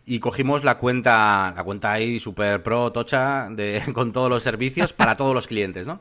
[0.07, 4.92] Y cogimos la cuenta, la cuenta ahí super pro, tocha, de, con todos los servicios
[4.92, 6.00] para todos los clientes, ¿no?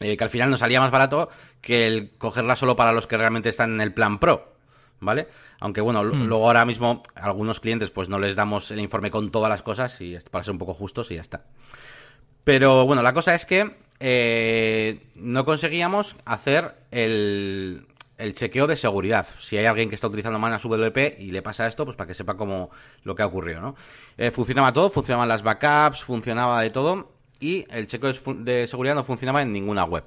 [0.00, 1.28] Eh, que al final nos salía más barato
[1.60, 4.57] que el cogerla solo para los que realmente están en el plan pro.
[5.00, 5.28] ¿Vale?
[5.60, 6.26] Aunque bueno, hmm.
[6.26, 10.00] luego ahora mismo algunos clientes pues no les damos el informe con todas las cosas
[10.00, 11.44] y para ser un poco justos y ya está.
[12.44, 17.86] Pero bueno, la cosa es que eh, no conseguíamos hacer el,
[18.18, 19.26] el chequeo de seguridad.
[19.38, 22.14] Si hay alguien que está utilizando Manas WP y le pasa esto, pues para que
[22.14, 22.70] sepa cómo
[23.04, 23.76] lo que ha ocurrido, ¿no?
[24.16, 29.04] Eh, funcionaba todo, funcionaban las backups, funcionaba de todo y el chequeo de seguridad no
[29.04, 30.04] funcionaba en ninguna web.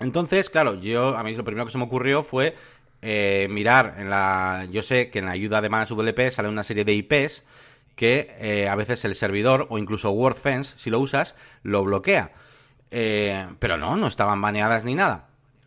[0.00, 2.56] Entonces, claro, yo a mí lo primero que se me ocurrió fue
[3.06, 4.66] eh, mirar en la.
[4.70, 7.44] Yo sé que en la ayuda de Manas WP sale una serie de IPs
[7.96, 12.32] que eh, a veces el servidor o incluso WordFence, si lo usas, lo bloquea.
[12.90, 15.26] Eh, pero no, no estaban baneadas ni nada.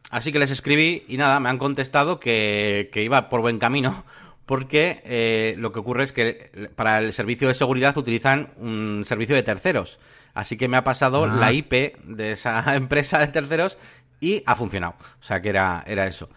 [0.09, 4.03] Así que les escribí y nada, me han contestado que, iba por buen camino
[4.47, 9.43] porque lo que ocurre es que para el servicio de seguridad utilizan un servicio de
[9.43, 9.99] terceros.
[10.37, 11.27] Así que me ha pasado ah.
[11.27, 13.77] la IP de esa empresa de terceros
[14.19, 14.95] y ha funcionado.
[14.99, 16.29] O sea que era, era eso.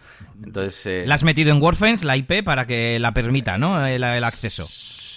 [0.43, 1.03] Entonces, eh...
[1.05, 3.85] ¿La has metido en WordFence, la IP, para que la permita, ¿no?
[3.85, 4.67] El, acceso.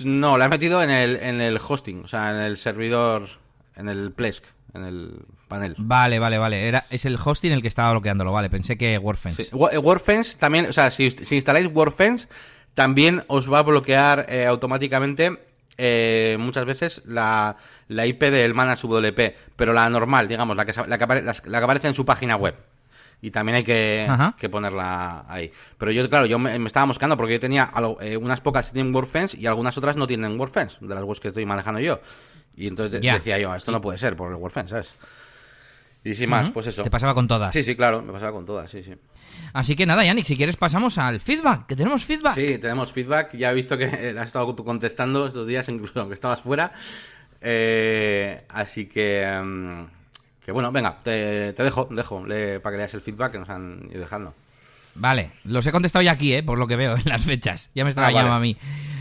[0.05, 3.29] No, la he metido en el, en el hosting, o sea, en el servidor,
[3.77, 5.74] en el Plesk, en el panel.
[5.79, 6.68] Vale, vale, vale.
[6.68, 8.50] Era, es el hosting el que estaba bloqueándolo, vale.
[8.50, 9.44] Pensé que WordFence.
[9.44, 9.50] Sí.
[9.72, 12.29] Eh, WordFence también, o sea, si, si instaláis WordFence,
[12.74, 15.38] también os va a bloquear eh, automáticamente
[15.79, 17.57] eh, muchas veces la,
[17.89, 21.65] la IP del Manage WP, pero la normal, digamos, la que, la que, la que
[21.65, 22.55] aparece en su página web.
[23.21, 24.07] Y también hay que,
[24.39, 25.51] que, ponerla ahí.
[25.79, 28.95] Pero yo, claro, yo me, estaba moscando porque yo tenía eh, unas pocas que tienen
[28.95, 32.01] WordFence y algunas otras no tienen WordFence, de las webs que estoy manejando yo.
[32.55, 34.95] Y entonces decía yo, esto no puede ser por el WordFence, ¿sabes?
[36.05, 36.83] Y sin más, pues eso.
[36.83, 37.55] Te pasaba con todas.
[37.55, 38.95] Sí, sí, claro, me pasaba con todas, sí, sí.
[39.53, 42.35] Así que nada, Yannick, si quieres pasamos al feedback, que tenemos feedback.
[42.35, 43.37] Sí, tenemos feedback.
[43.37, 43.85] Ya he visto que
[44.18, 46.73] has estado contestando estos días, incluso aunque estabas fuera.
[47.40, 49.27] Eh, así que...
[49.27, 49.85] Mm,
[50.44, 54.01] que bueno, venga, te, dejo, dejo para que leas el feedback que nos han ido
[54.01, 54.35] dejando.
[54.97, 56.42] Vale, los he contestado ya aquí, ¿eh?
[56.42, 57.70] por lo que veo en las fechas.
[57.75, 58.57] Ya me está ah, a mí.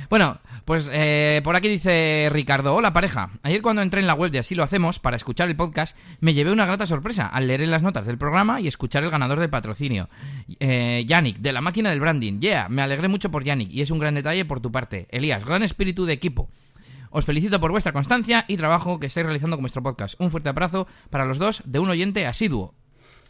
[0.09, 3.29] Bueno, pues eh, por aquí dice Ricardo, hola pareja.
[3.43, 6.33] Ayer cuando entré en la web de Así lo hacemos para escuchar el podcast, me
[6.33, 9.39] llevé una grata sorpresa al leer en las notas del programa y escuchar el ganador
[9.39, 10.09] del patrocinio.
[10.59, 12.39] Eh, Yannick, de la máquina del branding.
[12.39, 15.07] Yeah, me alegré mucho por Yannick y es un gran detalle por tu parte.
[15.11, 16.49] Elías, gran espíritu de equipo.
[17.09, 20.19] Os felicito por vuestra constancia y trabajo que estáis realizando con vuestro podcast.
[20.19, 22.73] Un fuerte abrazo para los dos de un oyente asiduo.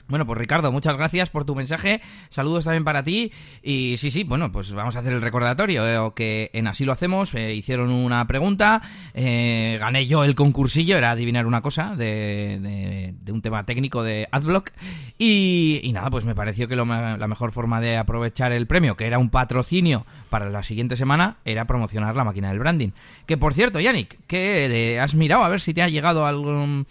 [0.07, 2.01] Bueno, pues Ricardo, muchas gracias por tu mensaje.
[2.29, 3.31] Saludos también para ti.
[3.61, 5.87] Y sí, sí, bueno, pues vamos a hacer el recordatorio.
[5.87, 7.33] Eh, que en Así lo hacemos.
[7.33, 8.81] Eh, hicieron una pregunta.
[9.13, 10.97] Eh, gané yo el concursillo.
[10.97, 14.71] Era adivinar una cosa de, un tema técnico de Adblock.
[15.17, 19.19] Y, nada, pues me pareció que la mejor forma de aprovechar el premio, que era
[19.19, 22.89] un patrocinio para la siguiente semana, era promocionar la máquina del branding.
[23.25, 26.87] Que por cierto, Yannick, ¿qué has mirado a ver si te ha llegado algún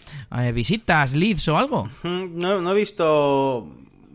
[0.54, 1.88] visitas, leads o algo?
[2.32, 3.01] No, no he visto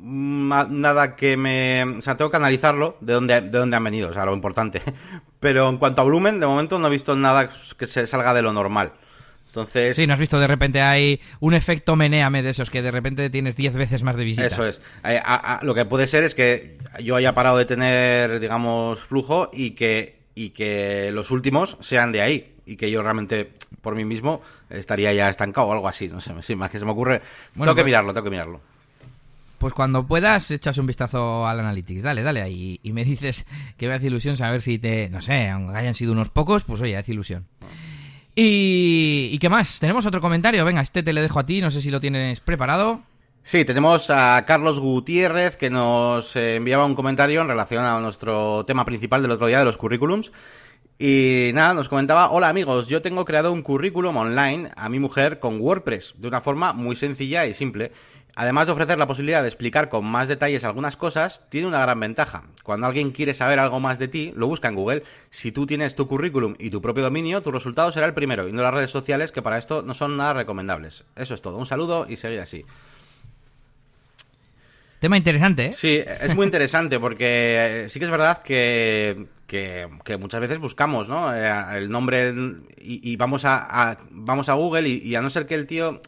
[0.08, 1.84] nada que me...
[1.84, 4.82] O sea, tengo que analizarlo de dónde, de dónde han venido, o sea, lo importante.
[5.40, 8.42] Pero en cuanto a volumen, de momento no he visto nada que se salga de
[8.42, 8.94] lo normal.
[9.48, 9.96] Entonces...
[9.96, 13.30] Sí, no has visto de repente hay un efecto meneame de esos, que de repente
[13.30, 14.54] tienes 10 veces más de visitas.
[14.54, 14.82] Eso es.
[15.04, 15.22] Eh,
[15.64, 20.20] lo que puede ser es que yo haya parado de tener, digamos, flujo y que,
[20.36, 22.54] y que los últimos sean de ahí.
[22.66, 26.10] Y que yo realmente, por mí mismo, estaría ya estancado o algo así.
[26.10, 27.22] No sé, más que se me ocurre.
[27.54, 28.62] tengo que pues mirarlo, tengo que mirarlo.
[29.58, 32.04] Pues cuando puedas, echas un vistazo al Analytics.
[32.04, 32.80] Dale, dale ahí.
[32.84, 33.46] Y me dices
[33.78, 35.10] que me hace ilusión saber si te.
[35.10, 37.48] No sé, aunque hayan sido unos pocos, pues oye, hace ilusión.
[38.36, 39.80] Y, ¿Y qué más?
[39.80, 40.64] Tenemos otro comentario.
[40.64, 41.60] Venga, este te le dejo a ti.
[41.60, 43.02] No sé si lo tienes preparado.
[43.48, 48.84] Sí, tenemos a Carlos Gutiérrez que nos enviaba un comentario en relación a nuestro tema
[48.84, 50.34] principal del otro día de los currículums.
[51.00, 55.40] Y nada, nos comentaba, hola amigos, yo tengo creado un currículum online a mi mujer
[55.40, 57.92] con WordPress, de una forma muy sencilla y simple.
[58.40, 62.00] Además de ofrecer la posibilidad de explicar con más detalles algunas cosas, tiene una gran
[62.00, 62.44] ventaja.
[62.62, 65.02] Cuando alguien quiere saber algo más de ti, lo busca en Google.
[65.32, 68.52] Si tú tienes tu currículum y tu propio dominio, tu resultado será el primero, y
[68.52, 71.04] no las redes sociales, que para esto no son nada recomendables.
[71.16, 71.58] Eso es todo.
[71.58, 72.64] Un saludo y seguir así.
[75.00, 75.74] Tema interesante, ¿eh?
[75.74, 79.26] Sí, es muy interesante porque sí que es verdad que,
[80.20, 81.36] muchas veces buscamos, ¿no?
[81.36, 82.36] Eh, el nombre
[82.78, 86.00] y, vamos a, vamos a Google y, a no ser que el tío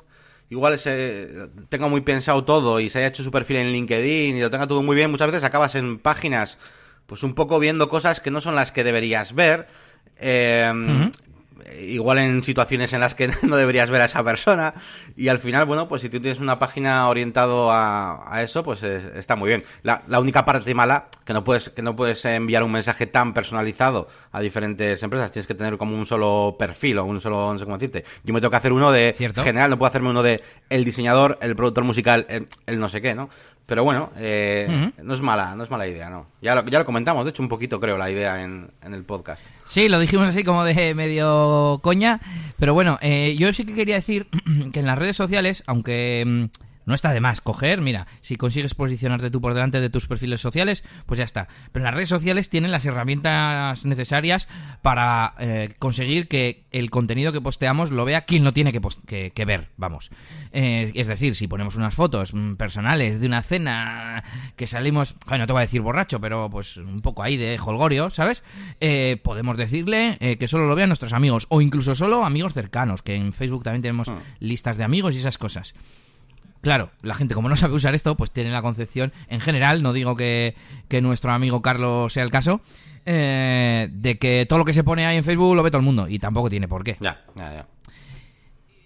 [0.50, 4.42] igual se tenga muy pensado todo y se haya hecho su perfil en LinkedIn y
[4.42, 6.58] lo tenga todo muy bien, muchas veces acabas en páginas
[7.06, 9.68] pues un poco viendo cosas que no son las que deberías ver.
[10.20, 10.72] Eh,
[11.82, 14.74] igual en situaciones en las que no deberías ver a esa persona
[15.16, 19.36] y al final, bueno, pues si tú tienes una página orientado a, eso, pues está
[19.36, 19.64] muy bien.
[19.84, 23.34] La, la, única parte mala, que no puedes que no puedes enviar un mensaje tan
[23.34, 27.60] personalizado a diferentes empresas, tienes que tener como un solo perfil o un solo, no
[27.60, 28.04] sé cómo decirte.
[28.24, 31.38] Yo me tengo que hacer uno de general, no puedo hacerme uno de el diseñador,
[31.42, 32.26] el productor musical,
[32.66, 33.30] el no sé qué, ¿no?
[33.70, 36.26] Pero bueno, eh, no es mala, no es mala idea, ¿no?
[36.42, 39.04] Ya lo, ya lo comentamos, de hecho, un poquito creo la idea en, en el
[39.04, 39.46] podcast.
[39.68, 42.20] Sí, lo dijimos así como de medio coña,
[42.58, 44.26] pero bueno, eh, yo sí que quería decir
[44.74, 46.46] que en las redes sociales, aunque mm,
[46.90, 50.42] no está de más coger, mira, si consigues posicionarte tú por delante de tus perfiles
[50.42, 51.48] sociales, pues ya está.
[51.72, 54.48] Pero las redes sociales tienen las herramientas necesarias
[54.82, 59.46] para eh, conseguir que el contenido que posteamos lo vea quien lo tiene que, que,
[59.46, 60.10] ver, vamos.
[60.52, 64.24] Eh, es decir, si ponemos unas fotos mm, personales de una cena
[64.56, 68.10] que salimos, no te voy a decir borracho, pero pues un poco ahí de holgorio,
[68.10, 68.44] ¿sabes?
[68.80, 73.14] Eh, podemos decirle que solo lo vean nuestros amigos o incluso solo amigos cercanos, que
[73.14, 74.18] en Facebook también tenemos ah.
[74.40, 75.76] listas de amigos y esas cosas.
[76.62, 79.94] Claro, la gente como no sabe usar esto, pues tiene la concepción, en general, no
[79.94, 80.56] digo que,
[81.02, 82.62] nuestro amigo Carlos sea el caso,
[83.06, 85.86] eh, de que todo lo que se pone ahí en Facebook lo ve todo el
[85.86, 86.98] mundo, y tampoco tiene por qué.
[87.00, 87.68] Ya, ya, ya.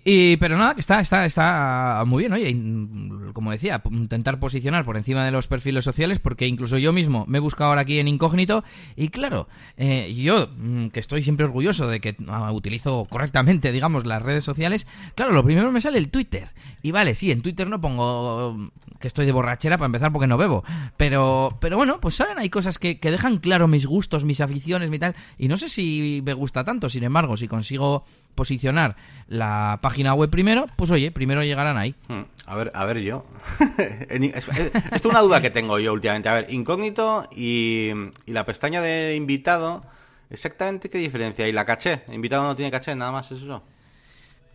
[0.05, 5.23] Y, pero nada, está, está, está muy bien, oye, como decía, intentar posicionar por encima
[5.23, 8.65] de los perfiles sociales, porque incluso yo mismo me he buscado ahora aquí en incógnito,
[8.97, 14.05] y claro, eh, yo, mm, que estoy siempre orgulloso de que ah, utilizo correctamente, digamos,
[14.05, 16.49] las redes sociales, claro, lo primero me sale el Twitter.
[16.81, 18.71] Y vale, sí, en Twitter no pongo
[19.03, 20.63] que estoy de borrachera para empezar porque no bebo,
[20.95, 24.89] pero, pero bueno, pues salen, hay cosas que, que dejan claro mis gustos, mis aficiones,
[24.89, 28.95] mi tal, y no sé si me gusta tanto, sin embargo, si consigo posicionar
[29.27, 31.95] la página web primero, pues oye, primero llegarán ahí.
[32.07, 32.21] Hmm.
[32.45, 33.25] A ver, a ver yo.
[34.09, 36.29] Esto es una duda que tengo yo últimamente.
[36.29, 37.91] A ver, incógnito y,
[38.25, 39.81] la pestaña de invitado,
[40.29, 41.45] exactamente qué diferencia.
[41.45, 42.03] ¿Y la caché?
[42.09, 42.95] ¿Invitado no tiene caché?
[42.95, 43.63] Nada más es eso.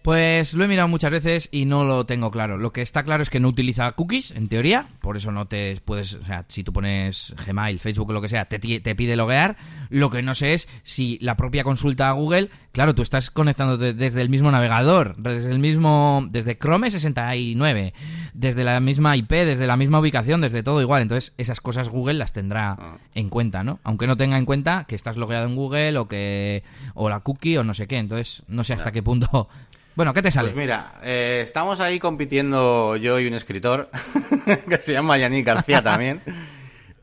[0.08, 2.56] Pues lo he mirado muchas veces y no lo tengo claro.
[2.56, 5.78] Lo que está claro es que no utiliza cookies, en teoría, por eso no te
[5.84, 9.16] puedes, o sea, si tú pones Gmail, Facebook o lo que sea, te, te pide
[9.16, 9.58] loguear.
[9.90, 13.76] Lo que no sé es si la propia consulta a Google, claro, tú estás conectando
[13.76, 17.92] desde el mismo navegador, desde el mismo, desde Chrome 69,
[18.32, 21.02] desde la misma IP, desde la misma ubicación, desde todo igual.
[21.02, 22.96] Entonces, esas cosas Google las tendrá ah.
[23.14, 23.78] en cuenta, ¿no?
[23.84, 26.62] Aunque no tenga en cuenta que estás logueado en Google o que,
[26.94, 27.98] o la cookie o no sé qué.
[27.98, 29.50] Entonces, no sé hasta qué punto
[29.98, 30.50] bueno, ¿qué te sale?
[30.50, 33.88] Pues mira, eh, estamos ahí compitiendo yo y un escritor
[34.68, 36.22] que se llama Yannick García también.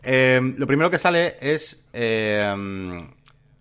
[0.08, 2.46] Eh, lo primero que sale es eh,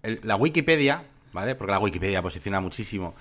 [0.02, 1.54] la Wikipedia, ¿vale?
[1.54, 3.14] Porque la Wikipedia posiciona muchísimo.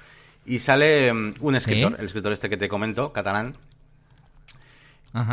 [0.46, 3.56] Y sale un escritor, el escritor este que te comento, catalán.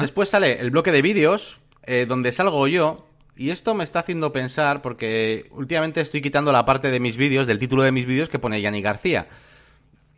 [0.00, 1.58] Después sale el bloque de vídeos,
[2.06, 3.08] donde salgo yo.
[3.34, 7.48] Y esto me está haciendo pensar, porque últimamente estoy quitando la parte de mis vídeos,
[7.48, 9.26] del título de mis vídeos que pone Yannick García.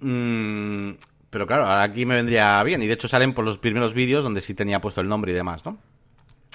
[0.03, 0.93] Mm,
[1.31, 2.83] pero claro, aquí me vendría bien.
[2.83, 5.35] Y de hecho salen por los primeros vídeos donde sí tenía puesto el nombre y
[5.35, 5.79] demás, ¿no?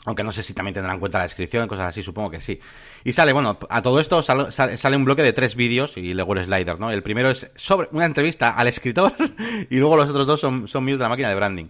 [0.05, 2.59] Aunque no sé si también tendrán en cuenta la descripción, cosas así, supongo que sí.
[3.03, 6.45] Y sale, bueno, a todo esto sale, un bloque de tres vídeos y luego el
[6.45, 6.91] slider, ¿no?
[6.91, 9.13] El primero es sobre una entrevista al escritor
[9.69, 11.65] y luego los otros dos son, son míos de la máquina de branding.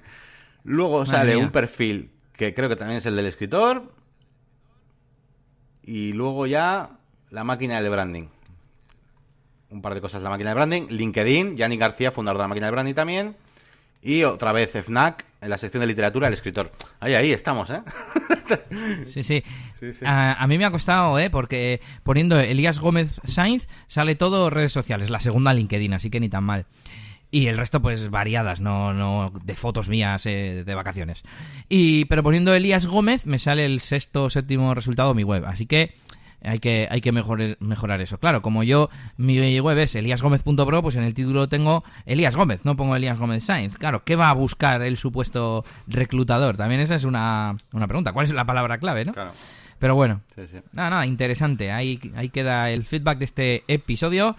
[0.65, 3.91] Luego sale un perfil que creo que también es el del escritor.
[5.81, 6.91] Y luego ya
[7.29, 8.27] la máquina de branding
[9.69, 10.87] un par de cosas de la máquina de branding.
[10.89, 13.35] LinkedIn, Yanni García, fundador de la máquina de branding también.
[14.01, 16.71] Y otra vez FNAC, en la sección de literatura, el escritor.
[16.99, 17.81] Ahí, ahí estamos, ¿eh?
[19.05, 19.43] sí, sí.
[20.05, 21.29] A, mí me ha costado, ¿eh?
[21.29, 26.29] Porque poniendo Elías Gómez Sainz sale todo redes sociales, la segunda LinkedIn, así que ni
[26.29, 26.65] tan mal.
[27.29, 31.23] Y el resto, pues variadas, no, no de fotos mías eh, de vacaciones.
[31.67, 35.43] Y, pero poniendo Elías Gómez me sale el sexto séptimo resultado de mi web.
[35.45, 35.93] Así que
[36.41, 38.19] hay que, hay que mejorar, mejorar eso.
[38.19, 42.75] Claro, como yo, mi web es eliasgomez.pro, pues en el título tengo Elías Gómez, no
[42.75, 43.77] pongo Elías Gómez Sainz.
[43.77, 46.57] Claro, ¿qué va a buscar el supuesto reclutador?
[46.57, 48.13] También esa es una, una pregunta.
[48.13, 49.13] ¿Cuál es la palabra clave, no?
[49.13, 49.31] Claro.
[49.79, 50.21] Pero bueno,
[50.73, 51.71] nada, nada, interesante.
[51.71, 54.35] Ahí, ahí queda el feedback de este episodio.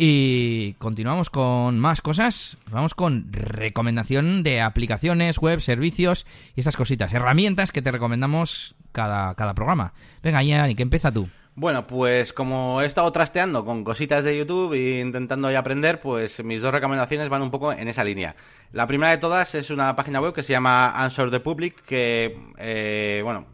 [0.00, 2.56] Y continuamos con más cosas.
[2.70, 7.12] Vamos con recomendación de aplicaciones, web, servicios y esas cositas.
[7.12, 9.92] Herramientas que te recomendamos cada, cada programa.
[10.22, 11.28] Venga, Yanni, que empieza tú.
[11.56, 16.44] Bueno, pues como he estado trasteando con cositas de YouTube e intentando ya aprender, pues
[16.44, 18.36] mis dos recomendaciones van un poco en esa línea.
[18.70, 22.38] La primera de todas es una página web que se llama Answer the Public, que,
[22.58, 23.46] eh, bueno,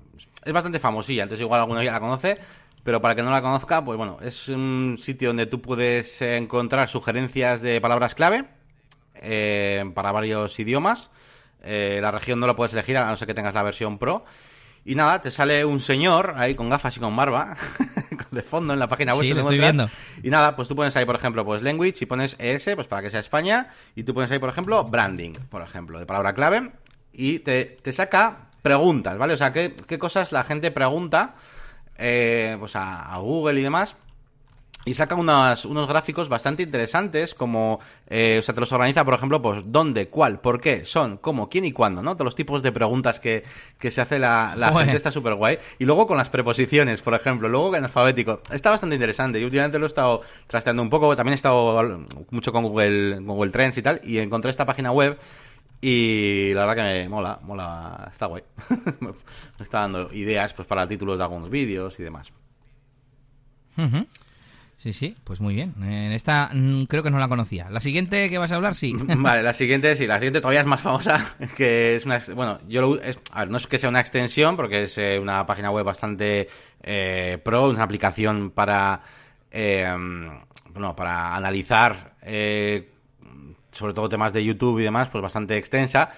[0.44, 2.36] es bastante famosilla, entonces igual alguno ya la conoce,
[2.84, 6.88] pero para que no la conozca, pues bueno, es un sitio donde tú puedes encontrar
[6.88, 8.44] sugerencias de palabras clave
[9.14, 11.10] eh, para varios idiomas.
[11.62, 14.26] Eh, la región no lo puedes elegir a no ser que tengas la versión Pro.
[14.84, 17.56] Y nada, te sale un señor ahí con gafas y con barba,
[18.30, 19.24] de fondo en la página web.
[19.24, 19.88] Sí, lo estoy viendo.
[20.22, 23.00] Y nada, pues tú pones ahí, por ejemplo, pues language y pones ES, pues para
[23.00, 23.70] que sea España.
[23.94, 26.72] Y tú pones ahí, por ejemplo, branding, por ejemplo, de palabra clave.
[27.14, 29.32] Y te, te saca preguntas, ¿vale?
[29.32, 31.34] O sea, qué, qué cosas la gente pregunta
[31.98, 33.96] eh, pues a, Google y demás.
[34.86, 39.14] Y saca unos, unos gráficos bastante interesantes, como, eh, o sea, te los organiza, por
[39.14, 42.16] ejemplo, pues dónde, cuál, por qué, son, cómo, quién y cuándo, ¿no?
[42.16, 43.44] Todos los tipos de preguntas que,
[43.78, 45.56] que se hace la, la gente está súper guay.
[45.78, 48.42] Y luego con las preposiciones, por ejemplo, luego en alfabético.
[48.52, 49.40] Está bastante interesante.
[49.40, 53.52] Yo últimamente lo he estado trasteando un poco, también he estado mucho con Google, Google
[53.52, 55.18] Trends y tal, y encontré esta página web
[55.86, 58.42] y la verdad que me mola, mola, está guay.
[59.00, 59.12] me
[59.60, 62.32] está dando ideas pues para títulos de algunos vídeos y demás.
[64.78, 65.74] Sí, sí, pues muy bien.
[65.82, 67.68] En esta mm, creo que no la conocía.
[67.68, 68.94] La siguiente que vas a hablar, sí.
[69.18, 72.18] vale, la siguiente sí, la siguiente todavía es más famosa, que es una...
[72.34, 73.00] Bueno, yo lo...
[73.02, 75.84] Es, a ver, no es que sea una extensión, porque es eh, una página web
[75.84, 76.48] bastante
[76.82, 79.02] eh, pro, una aplicación para...
[79.50, 79.86] Eh,
[80.72, 82.93] bueno, para analizar eh,
[83.74, 86.10] sobre todo temas de YouTube y demás, pues bastante extensa.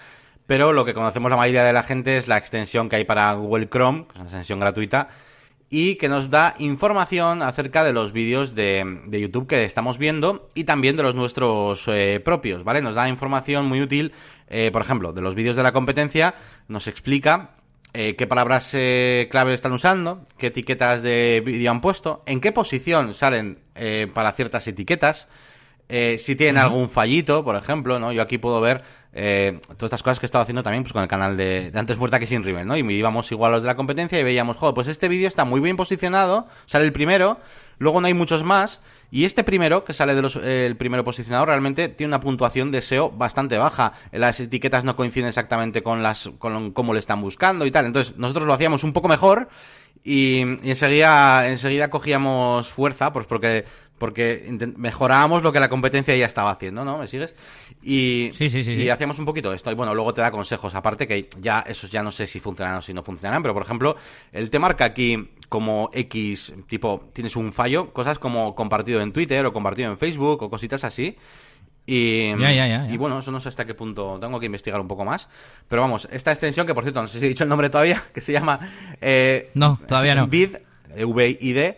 [0.47, 3.33] Pero lo que conocemos la mayoría de la gente es la extensión que hay para
[3.35, 5.09] Google Chrome, que es una extensión gratuita,
[5.69, 10.65] y que nos da información acerca de los vídeos de, YouTube que estamos viendo y
[10.65, 12.83] también de los nuestros eh, propios, ¿vale?
[12.83, 14.13] Nos da información muy útil,
[14.49, 16.35] eh, por ejemplo, de los vídeos de la competencia,
[16.69, 17.57] nos explica
[17.95, 18.71] eh, qué palabras
[19.31, 23.59] clave están usando, qué etiquetas de vídeo han puesto, en qué posición salen
[24.15, 25.29] para ciertas etiquetas,
[25.89, 28.13] eh, si tienen algún fallito, por ejemplo, ¿no?
[28.13, 31.03] Yo aquí puedo ver eh, todas estas cosas que he estado haciendo también pues, con
[31.03, 32.77] el canal de, Antes Muerta que Sin Rivel, ¿no?
[32.77, 35.45] Y íbamos igual a los de la competencia y veíamos, joder, pues este vídeo está
[35.45, 37.39] muy bien posicionado, sale el primero,
[37.79, 41.47] luego no hay muchos más, y este primero, que sale de los, el primero posicionado,
[41.47, 43.93] realmente tiene una puntuación de SEO bastante baja.
[44.11, 47.87] Las etiquetas no coinciden exactamente con las con cómo le están buscando y tal.
[47.87, 49.49] Entonces, nosotros lo hacíamos un poco mejor
[50.03, 53.65] y, enseguida, enseguida cogíamos fuerza, pues porque
[53.99, 56.99] porque mejorábamos lo que la competencia ya estaba haciendo, ¿no?
[56.99, 57.35] ¿Me sigues?
[57.83, 59.71] Y, sí, sí, sí, y hacíamos un poquito esto.
[59.71, 60.75] Y bueno, luego te da consejos.
[60.75, 63.63] Aparte que ya esos ya no sé si funcionan o si no funcionan, pero por
[63.63, 63.97] ejemplo,
[64.33, 69.47] él te marca aquí como X, tipo, tienes un fallo, cosas como compartido en Twitter
[69.47, 71.17] o compartido en Facebook o cositas así.
[71.89, 75.29] Y, y, bueno, eso no sé hasta qué punto tengo que investigar un poco más.
[75.69, 78.03] Pero vamos, esta extensión, que por cierto, no sé si he dicho el nombre todavía,
[78.13, 78.59] que se llama.
[79.01, 80.27] Eh, no, todavía no.
[80.27, 80.57] VID,
[81.05, 81.77] V-I-D,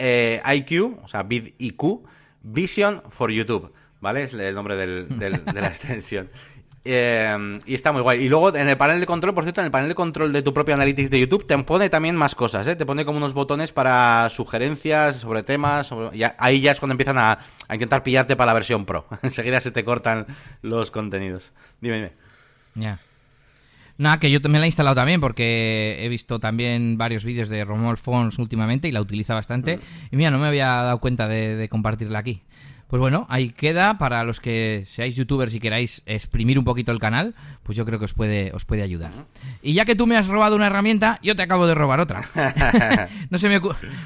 [0.00, 2.02] eh, IQ, o sea, VID IQ,
[2.42, 3.72] Vision for YouTube.
[4.00, 4.22] ¿Vale?
[4.22, 6.30] Es el nombre del, de la extensión.
[6.82, 8.24] Eh, y está muy guay.
[8.24, 10.42] Y luego en el panel de control, por cierto, en el panel de control de
[10.42, 12.76] tu propio Analytics de YouTube te pone también más cosas, ¿eh?
[12.76, 15.90] Te pone como unos botones para sugerencias sobre temas.
[16.38, 17.38] ahí ya es cuando empiezan a,
[17.70, 19.06] intentar pillarte para la versión Pro.
[19.22, 20.26] Enseguida se te cortan
[20.62, 21.52] los contenidos.
[21.80, 22.12] Dime, dime.
[22.74, 22.98] Ya.
[24.00, 27.66] Nada, que yo me la he instalado también porque he visto también varios vídeos de
[27.66, 29.76] Romol Fons últimamente y la utiliza bastante.
[29.76, 29.80] Mm.
[30.12, 32.40] Y mira, no me había dado cuenta de compartirla aquí.
[32.90, 36.98] Pues bueno, ahí queda para los que seáis youtubers y queráis exprimir un poquito el
[36.98, 39.12] canal, pues yo creo que os puede, os puede ayudar.
[39.62, 42.22] Y ya que tú me has robado una herramienta, yo te acabo de robar otra.
[43.30, 43.60] no, sé me,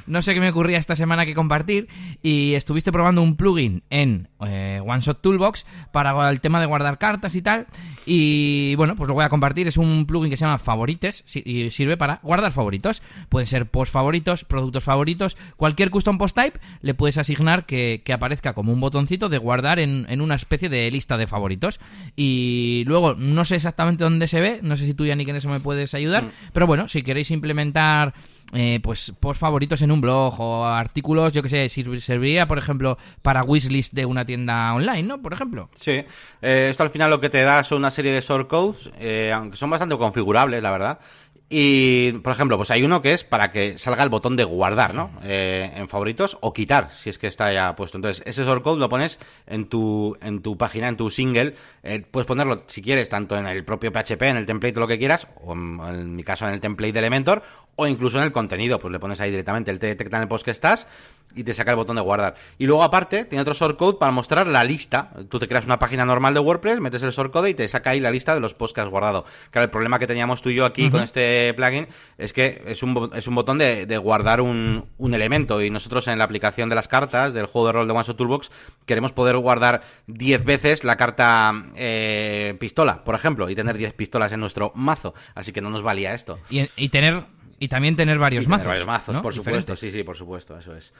[0.06, 1.88] no sé qué me ocurría esta semana que compartir
[2.22, 7.36] y estuviste probando un plugin en eh, OneShot Toolbox para el tema de guardar cartas
[7.36, 7.66] y tal.
[8.04, 9.66] Y bueno, pues lo voy a compartir.
[9.66, 13.00] Es un plugin que se llama Favorites y sirve para guardar favoritos.
[13.30, 18.12] Pueden ser post favoritos, productos favoritos, cualquier custom post type le puedes asignar que, que
[18.12, 21.80] aparezca como un botoncito de guardar en, en, una especie de lista de favoritos.
[22.16, 25.36] Y luego, no sé exactamente dónde se ve, no sé si tú, ya ni en
[25.36, 26.30] eso me puedes ayudar, mm.
[26.52, 28.14] pero bueno, si queréis implementar
[28.52, 32.98] eh, pues post favoritos en un blog o artículos, yo que sé, serviría, por ejemplo,
[33.22, 35.20] para wishlist de una tienda online, ¿no?
[35.20, 35.70] Por ejemplo.
[35.74, 36.04] Sí,
[36.42, 39.56] eh, esto al final lo que te da son una serie de shortcodes, eh, aunque
[39.56, 41.00] son bastante configurables, la verdad.
[41.48, 44.94] Y, por ejemplo, pues hay uno que es para que salga el botón de guardar,
[44.94, 45.10] ¿no?
[45.22, 47.98] Eh, en favoritos o quitar, si es que está ya puesto.
[47.98, 51.54] Entonces, ese shortcode lo pones en tu, en tu página, en tu single.
[51.82, 54.98] Eh, puedes ponerlo, si quieres, tanto en el propio PHP, en el template lo que
[54.98, 57.42] quieras, o en, mi caso en el template de Elementor,
[57.76, 58.78] o incluso en el contenido.
[58.78, 60.86] Pues le pones ahí directamente, él te detecta en el post que estás
[61.34, 62.34] y te saca el botón de guardar.
[62.58, 65.10] Y luego aparte tiene otro shortcode para mostrar la lista.
[65.28, 68.00] Tú te creas una página normal de WordPress, metes el shortcode y te saca ahí
[68.00, 69.24] la lista de los posts que has guardado.
[69.50, 72.82] Claro, el problema que teníamos tú y yo aquí con este plugin es que es
[72.82, 76.74] un, es un botón de, guardar un, un, elemento y nosotros en la aplicación de
[76.74, 78.50] las cartas del juego de rol de OneShot Toolbox
[78.86, 84.32] queremos poder guardar 10 veces la carta eh, pistola, por ejemplo, y tener 10 pistolas
[84.32, 85.14] en nuestro mazo.
[85.34, 86.38] Así que no nos valía esto.
[86.50, 87.24] Y, y tener
[87.64, 88.66] y también tener varios mazos.
[88.66, 90.92] varios mazos, por supuesto, sí, sí, por supuesto, eso es.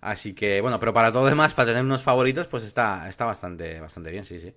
[0.00, 3.80] Así que, bueno, pero para todo demás, para tener unos favoritos, pues está, está bastante,
[3.80, 4.54] bastante bien, sí, sí.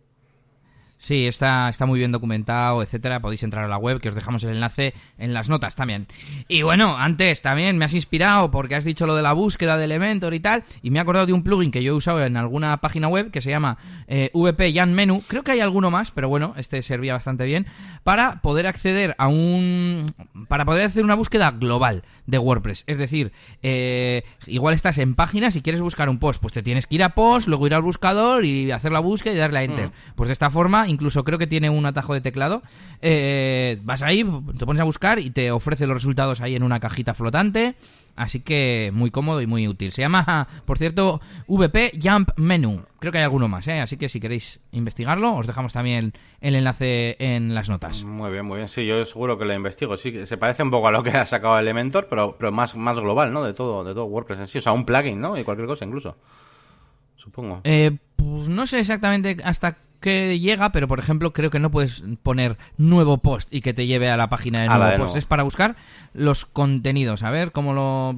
[0.97, 3.19] Sí, está, está muy bien documentado, etcétera.
[3.19, 6.07] Podéis entrar a la web, que os dejamos el enlace en las notas también.
[6.47, 9.85] Y bueno, antes también me has inspirado porque has dicho lo de la búsqueda de
[9.85, 12.37] Elementor y tal, y me he acordado de un plugin que yo he usado en
[12.37, 13.77] alguna página web que se llama
[14.07, 15.21] eh, VP Jan Menu.
[15.27, 17.67] Creo que hay alguno más, pero bueno, este servía bastante bien
[18.03, 20.13] para poder acceder a un,
[20.47, 22.83] para poder hacer una búsqueda global de WordPress.
[22.87, 23.31] Es decir,
[23.61, 27.03] eh, igual estás en páginas y quieres buscar un post, pues te tienes que ir
[27.03, 29.87] a post, luego ir al buscador y hacer la búsqueda y darle a enter.
[29.89, 30.15] Mm.
[30.15, 32.61] Pues de esta forma, incluso creo que tiene un atajo de teclado.
[33.01, 34.25] Eh, vas ahí,
[34.57, 37.75] te pones a buscar y te ofrece los resultados ahí en una cajita flotante.
[38.15, 39.91] Así que muy cómodo y muy útil.
[39.91, 42.81] Se llama, por cierto, VP Jump Menu.
[42.99, 43.81] Creo que hay alguno más, ¿eh?
[43.81, 48.03] Así que si queréis investigarlo, os dejamos también el enlace en las notas.
[48.03, 48.69] Muy bien, muy bien.
[48.69, 49.97] Sí, yo seguro que lo investigo.
[49.97, 52.97] Sí, se parece un poco a lo que ha sacado Elementor, pero, pero más, más
[52.99, 53.43] global, ¿no?
[53.43, 54.59] De todo, de todo WordPress en sí.
[54.59, 55.37] O sea, un plugin, ¿no?
[55.37, 56.15] Y cualquier cosa incluso.
[57.17, 57.61] Supongo.
[57.65, 62.03] Eh, pues no sé exactamente hasta que llega, pero por ejemplo creo que no puedes
[62.21, 65.15] poner nuevo post y que te lleve a la página de nuevo post.
[65.15, 65.75] Es para buscar
[66.13, 67.23] los contenidos.
[67.23, 68.15] A ver cómo lo...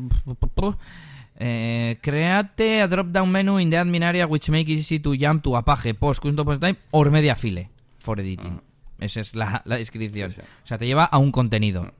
[1.39, 5.43] Eh, create a drop-down menu in the admin area which makes it easy to jump
[5.43, 7.69] to a page, post, custom post type or media file
[7.99, 8.55] for editing.
[8.55, 9.03] Mm.
[9.03, 10.31] Esa es la, descripción.
[10.31, 11.83] O sea, te lleva a un contenido.
[11.83, 11.91] Mm.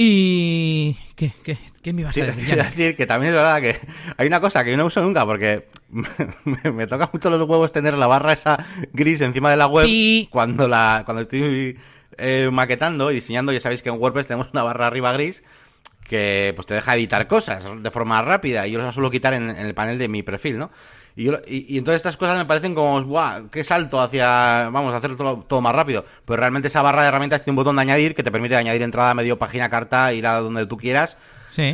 [0.00, 0.96] Y...
[1.16, 2.54] ¿Qué, qué, qué me ibas a decir?
[2.56, 3.76] decir que también es verdad que
[4.16, 5.66] hay una cosa que yo no uso nunca porque
[6.72, 9.88] me, toca mucho los huevos tener la barra esa gris encima de la web
[10.30, 11.76] cuando la cuando estoy
[12.16, 13.50] eh, maquetando y diseñando.
[13.50, 15.42] Ya sabéis que en WordPress tenemos una barra arriba gris
[16.08, 19.50] que pues te deja editar cosas de forma rápida y yo la suelo quitar en,
[19.50, 20.70] el panel de mi perfil, ¿no?
[21.18, 23.48] Y, y, entonces estas cosas me parecen como, ¡guau!
[23.50, 26.04] ¡Qué salto hacia, vamos, a hacer todo, todo, más rápido!
[26.24, 28.82] Pero realmente esa barra de herramientas tiene un botón de añadir que te permite añadir
[28.82, 31.16] entrada, medio página, carta, ir a donde tú quieras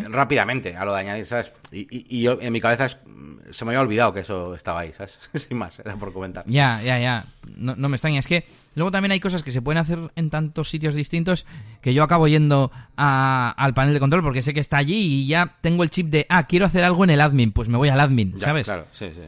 [0.08, 1.52] rápidamente a lo de añadir, ¿sabes?
[1.70, 5.18] Y, yo, en mi cabeza se me había olvidado que eso estaba ahí, ¿sabes?
[5.34, 6.44] Sin más, era por comentar.
[6.46, 7.24] Ya, ya, ya.
[7.56, 8.18] No, no me extraña.
[8.18, 11.46] Es que luego también hay cosas que se pueden hacer en tantos sitios distintos
[11.80, 15.56] que yo acabo yendo al panel de control porque sé que está allí y ya
[15.60, 18.00] tengo el chip de, ah, quiero hacer algo en el admin, pues me voy al
[18.00, 18.64] admin, ¿sabes?
[18.64, 19.22] Claro, sí, sí.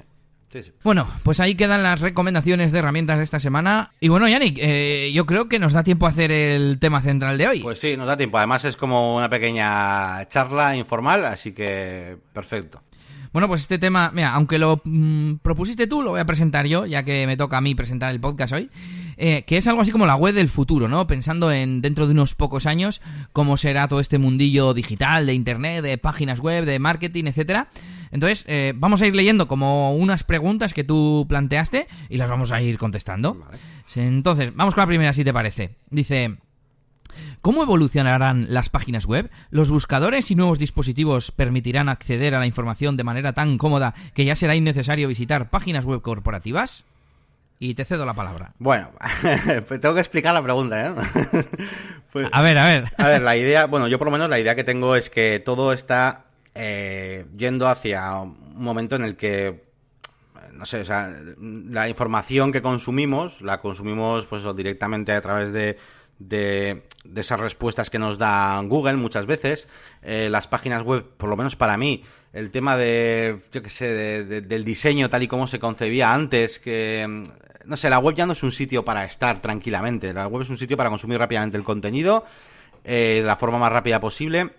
[0.82, 3.92] Bueno, pues ahí quedan las recomendaciones de herramientas de esta semana.
[4.00, 7.38] Y bueno, Yannick, eh, yo creo que nos da tiempo a hacer el tema central
[7.38, 7.60] de hoy.
[7.62, 8.38] Pues sí, nos da tiempo.
[8.38, 12.82] Además es como una pequeña charla informal, así que perfecto.
[13.36, 16.86] Bueno, pues este tema, mira, aunque lo mm, propusiste tú, lo voy a presentar yo,
[16.86, 18.70] ya que me toca a mí presentar el podcast hoy,
[19.18, 21.06] eh, que es algo así como la web del futuro, ¿no?
[21.06, 23.02] Pensando en dentro de unos pocos años
[23.34, 27.68] cómo será todo este mundillo digital, de internet, de páginas web, de marketing, etcétera.
[28.10, 32.52] Entonces, eh, vamos a ir leyendo como unas preguntas que tú planteaste y las vamos
[32.52, 33.44] a ir contestando.
[33.96, 35.76] Entonces, vamos con la primera, si te parece.
[35.90, 36.38] Dice...
[37.40, 39.30] ¿Cómo evolucionarán las páginas web?
[39.50, 44.24] ¿Los buscadores y nuevos dispositivos permitirán acceder a la información de manera tan cómoda que
[44.24, 46.84] ya será innecesario visitar páginas web corporativas?
[47.58, 48.52] Y te cedo la palabra.
[48.58, 48.90] Bueno,
[49.68, 50.94] pues tengo que explicar la pregunta, ¿eh?
[52.12, 52.92] Pues, a ver, a ver.
[52.96, 55.38] A ver, la idea, bueno, yo por lo menos la idea que tengo es que
[55.38, 59.66] todo está eh, yendo hacia un momento en el que
[60.56, 65.76] no sé, o sea, la información que consumimos, la consumimos pues directamente a través de,
[66.18, 66.82] de,
[67.14, 69.68] esas respuestas que nos da Google muchas veces.
[70.02, 72.02] Eh, las páginas web, por lo menos para mí,
[72.32, 77.24] el tema de, yo qué sé, del diseño tal y como se concebía antes, que,
[77.64, 80.50] no sé, la web ya no es un sitio para estar tranquilamente, la web es
[80.50, 82.24] un sitio para consumir rápidamente el contenido
[82.84, 84.50] eh, de la forma más rápida posible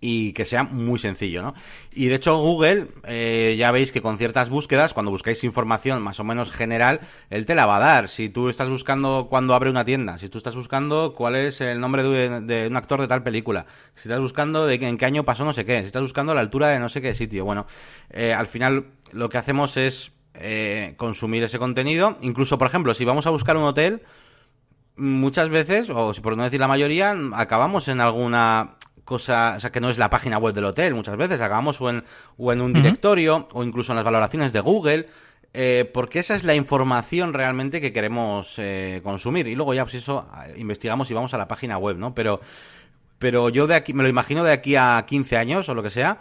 [0.00, 1.54] y que sea muy sencillo, ¿no?
[1.92, 6.18] Y de hecho Google, eh, ya veis que con ciertas búsquedas, cuando buscáis información más
[6.20, 8.08] o menos general, él te la va a dar.
[8.08, 11.80] Si tú estás buscando cuando abre una tienda, si tú estás buscando cuál es el
[11.80, 15.44] nombre de, un actor de tal película, si estás buscando de en qué año pasó
[15.44, 17.66] no sé qué, si estás buscando la altura de no sé qué sitio, bueno,
[18.08, 22.16] eh, al final lo que hacemos es eh, consumir ese contenido.
[22.22, 24.02] Incluso, por ejemplo, si vamos a buscar un hotel,
[24.96, 28.76] muchas veces, o si por no decir la mayoría, acabamos en alguna
[29.10, 31.90] cosa, o sea, que no es la página web del hotel muchas veces, acabamos o
[31.90, 32.04] en,
[32.38, 35.08] o en un directorio o incluso en las valoraciones de Google,
[35.52, 39.48] eh, porque esa es la información realmente que queremos eh, consumir.
[39.48, 42.14] Y luego ya, pues eso, investigamos y vamos a la página web, ¿no?
[42.14, 42.40] Pero,
[43.18, 45.90] pero yo de aquí, me lo imagino de aquí a 15 años o lo que
[45.90, 46.20] sea,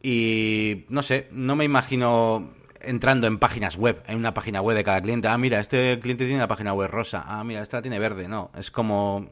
[0.00, 4.84] y no sé, no me imagino entrando en páginas web, en una página web de
[4.84, 5.26] cada cliente.
[5.26, 7.24] Ah, mira, este cliente tiene una página web rosa.
[7.26, 8.28] Ah, mira, esta tiene verde.
[8.28, 9.30] No, es como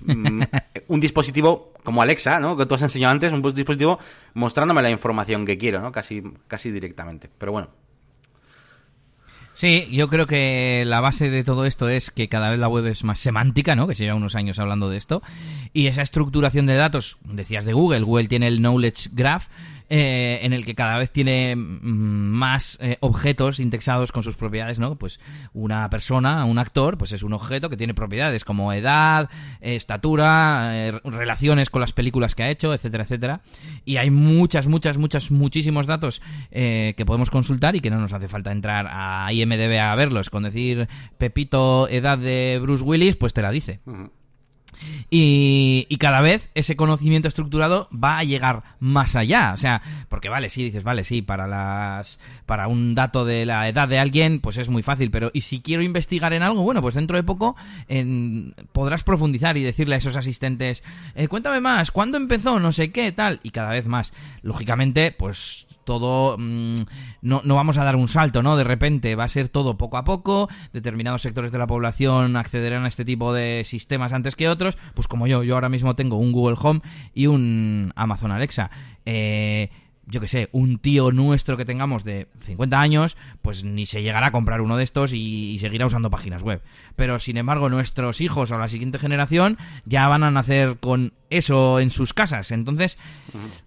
[0.88, 2.56] un dispositivo como Alexa, ¿no?
[2.56, 3.98] Que tú has enseñado antes, un dispositivo
[4.34, 5.92] mostrándome la información que quiero, ¿no?
[5.92, 7.30] Casi, casi directamente.
[7.38, 7.68] Pero bueno.
[9.54, 12.86] Sí, yo creo que la base de todo esto es que cada vez la web
[12.86, 13.86] es más semántica, ¿no?
[13.86, 15.22] Que se lleva unos años hablando de esto.
[15.72, 19.46] Y esa estructuración de datos, decías de Google, Google tiene el Knowledge Graph,
[19.90, 24.78] eh, en el que cada vez tiene mm, más eh, objetos indexados con sus propiedades,
[24.78, 24.96] ¿no?
[24.96, 25.20] Pues
[25.52, 29.28] una persona, un actor, pues es un objeto que tiene propiedades como edad,
[29.60, 33.40] estatura, eh, relaciones con las películas que ha hecho, etcétera, etcétera.
[33.84, 38.28] Y hay muchas, muchas, muchas, muchísimos datos que podemos consultar y que no nos hace
[38.28, 40.30] falta entrar a IMDB a verlos.
[40.30, 43.80] Con decir Pepito, edad de Bruce Willis, pues te la dice.
[45.10, 49.52] Y, cada vez ese conocimiento estructurado va a llegar más allá.
[49.54, 53.68] O sea, porque vale, sí, dices, vale, sí, para las para un dato de la
[53.68, 55.10] edad de alguien, pues es muy fácil.
[55.10, 57.56] Pero, y si quiero investigar en algo, bueno, pues dentro de poco
[58.72, 60.82] podrás profundizar y decirle a esos asistentes,
[61.14, 62.58] eh, cuéntame más, ¿cuándo empezó?
[62.60, 63.40] No sé qué, tal.
[63.42, 64.12] Y cada vez más.
[64.42, 66.76] Lógicamente, pues todo mm,
[67.22, 68.56] no, no, vamos a dar un salto, ¿no?
[68.56, 72.84] De repente va a ser todo poco a poco, determinados sectores de la población accederán
[72.84, 76.16] a este tipo de sistemas antes que otros, pues como yo, yo ahora mismo tengo
[76.16, 76.80] un Google Home
[77.14, 78.70] y un Amazon Alexa.
[79.06, 79.70] Eh,
[80.06, 84.26] yo que sé, un tío nuestro que tengamos de 50 años, pues ni se llegará
[84.26, 86.60] a comprar uno de estos y, seguirá usando páginas web.
[86.96, 91.80] Pero sin embargo, nuestros hijos o la siguiente generación ya van a nacer con eso
[91.80, 92.50] en sus casas.
[92.50, 92.98] Entonces,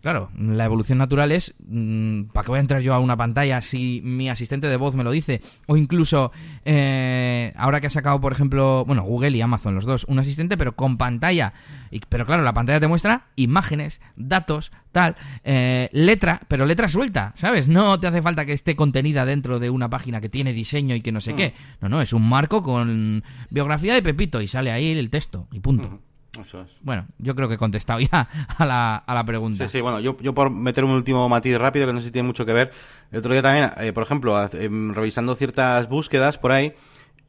[0.01, 3.61] claro, la evolución natural es, mm, ¿para qué voy a entrar yo a una pantalla
[3.61, 5.41] si mi asistente de voz me lo dice?
[5.65, 6.31] O incluso,
[6.65, 10.57] eh, ahora que ha sacado, por ejemplo, bueno, Google y Amazon, los dos, un asistente,
[10.57, 11.53] pero con pantalla.
[11.91, 17.33] Y, pero claro, la pantalla te muestra imágenes, datos, tal, eh, letra, pero letra suelta,
[17.35, 17.67] ¿sabes?
[17.67, 21.01] No te hace falta que esté contenida dentro de una página que tiene diseño y
[21.01, 21.53] que no sé qué.
[21.81, 25.59] No, no, es un marco con biografía de Pepito y sale ahí el texto y
[25.59, 26.01] punto.
[26.41, 26.77] Eso es.
[26.81, 28.27] Bueno, yo creo que he contestado ya
[28.57, 29.65] a la, a la pregunta.
[29.65, 32.11] Sí, sí, bueno, yo, yo por meter un último matiz rápido, que no sé si
[32.11, 32.71] tiene mucho que ver.
[33.11, 36.73] El otro día también, eh, por ejemplo, em, revisando ciertas búsquedas por ahí,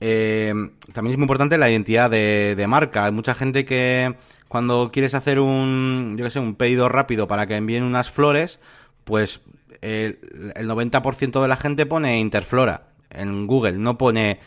[0.00, 0.52] eh,
[0.92, 3.06] también es muy importante la identidad de, marca.
[3.06, 4.14] Hay mucha gente que
[4.48, 8.58] cuando quieres hacer un, yo que sé, un pedido rápido para que envíen unas flores,
[9.04, 9.40] pues
[9.80, 10.18] el,
[10.54, 14.40] el 90% de la gente pone Interflora en Google, no pone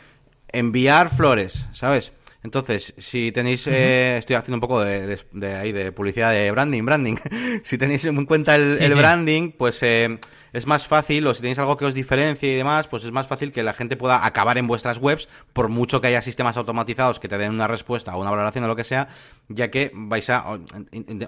[0.52, 2.12] enviar flores, ¿sabes?
[2.44, 5.18] Entonces, si tenéis, eh, estoy haciendo un poco de,
[5.56, 7.16] ahí de publicidad de branding, branding.
[7.62, 10.18] si tenéis en cuenta el, branding, pues eh,
[10.52, 13.26] es más fácil, o si tenéis algo que os diferencie y demás, pues es más
[13.26, 17.20] fácil que la gente pueda acabar en vuestras webs, por mucho que haya sistemas automatizados
[17.20, 19.08] que te den una respuesta o una valoración o lo que sea,
[19.48, 20.44] ya que vais a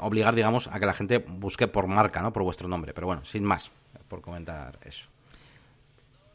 [0.01, 2.33] obligar, digamos, a que la gente busque por marca, ¿no?
[2.33, 2.93] Por vuestro nombre.
[2.93, 3.70] Pero bueno, sin más,
[4.09, 5.09] por comentar eso.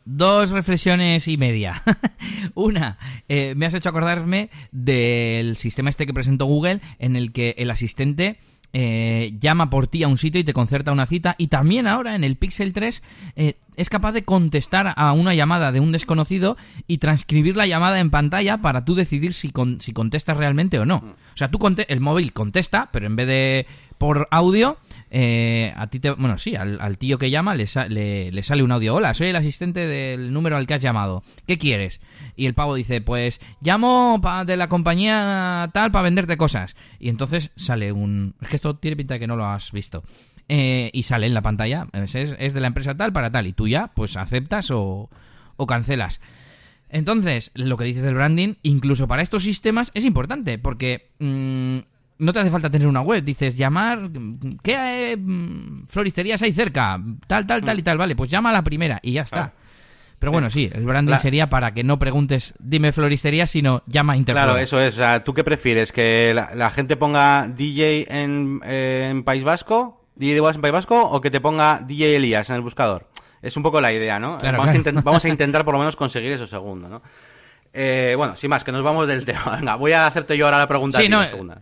[0.06, 1.84] Dos reflexiones y media.
[2.56, 7.54] Una, eh, me has hecho acordarme del sistema este que presentó Google en el que
[7.60, 8.40] el asistente
[8.74, 11.36] eh, llama por ti a un sitio y te concerta una cita.
[11.38, 13.02] Y también ahora en el Pixel 3
[13.36, 16.58] eh, es capaz de contestar a una llamada de un desconocido
[16.88, 20.98] y transcribir la llamada en pantalla para tú decidir si, si contestas realmente o no.
[20.98, 21.10] Mm.
[21.10, 23.68] O sea, tú el móvil contesta, pero en vez de
[23.98, 24.78] por audio,
[25.12, 27.66] eh, a ti te, bueno, sí, al, tío que llama le,
[28.32, 28.96] le, sale un audio.
[28.96, 31.24] Hola, soy el asistente del número al que has llamado.
[31.48, 32.00] ¿Qué quieres?
[32.36, 36.76] Y el pavo dice, pues llamo de la compañía tal para venderte cosas.
[37.00, 38.36] Y entonces sale un...
[38.42, 40.04] Es que esto tiene pinta de que no lo has visto.
[40.48, 43.48] Eh, y sale en la pantalla, es, es, de la empresa tal para tal.
[43.48, 45.10] Y tú ya, pues aceptas o,
[45.58, 46.22] o cancelas.
[46.90, 51.80] Entonces, lo que dices del branding, incluso para estos sistemas, es importante, porque mm,
[52.20, 53.24] no te hace falta tener una web.
[53.24, 54.10] Dices, llamar,
[54.62, 57.02] ¿qué mm, floristerías hay cerca?
[57.26, 57.98] Tal, tal, tal y tal.
[57.98, 59.54] Vale, pues llama a la primera y ya está.
[60.20, 64.18] Pero bueno, sí, el branding sería para que no preguntes, dime floristería, sino llama a
[64.18, 64.48] Interflora.
[64.48, 64.96] Claro, eso es.
[64.96, 65.94] O sea, ¿tú qué prefieres?
[65.94, 70.04] ¿Que la, gente ponga DJ en, en, País Vasco?
[70.16, 71.02] ¿DJ de en País Vasco?
[71.02, 73.08] ¿O que te ponga DJ Elías en el buscador?
[73.42, 74.32] Es un poco la idea, ¿no?
[74.32, 77.02] vamos, A vamos, a intentar por lo menos conseguir eso segundo, ¿no?
[77.72, 79.56] Eh, bueno, sin más, que nos vamos del tema.
[79.56, 81.00] Venga, voy a hacerte yo ahora la pregunta.
[81.00, 81.62] Sí, no, segunda.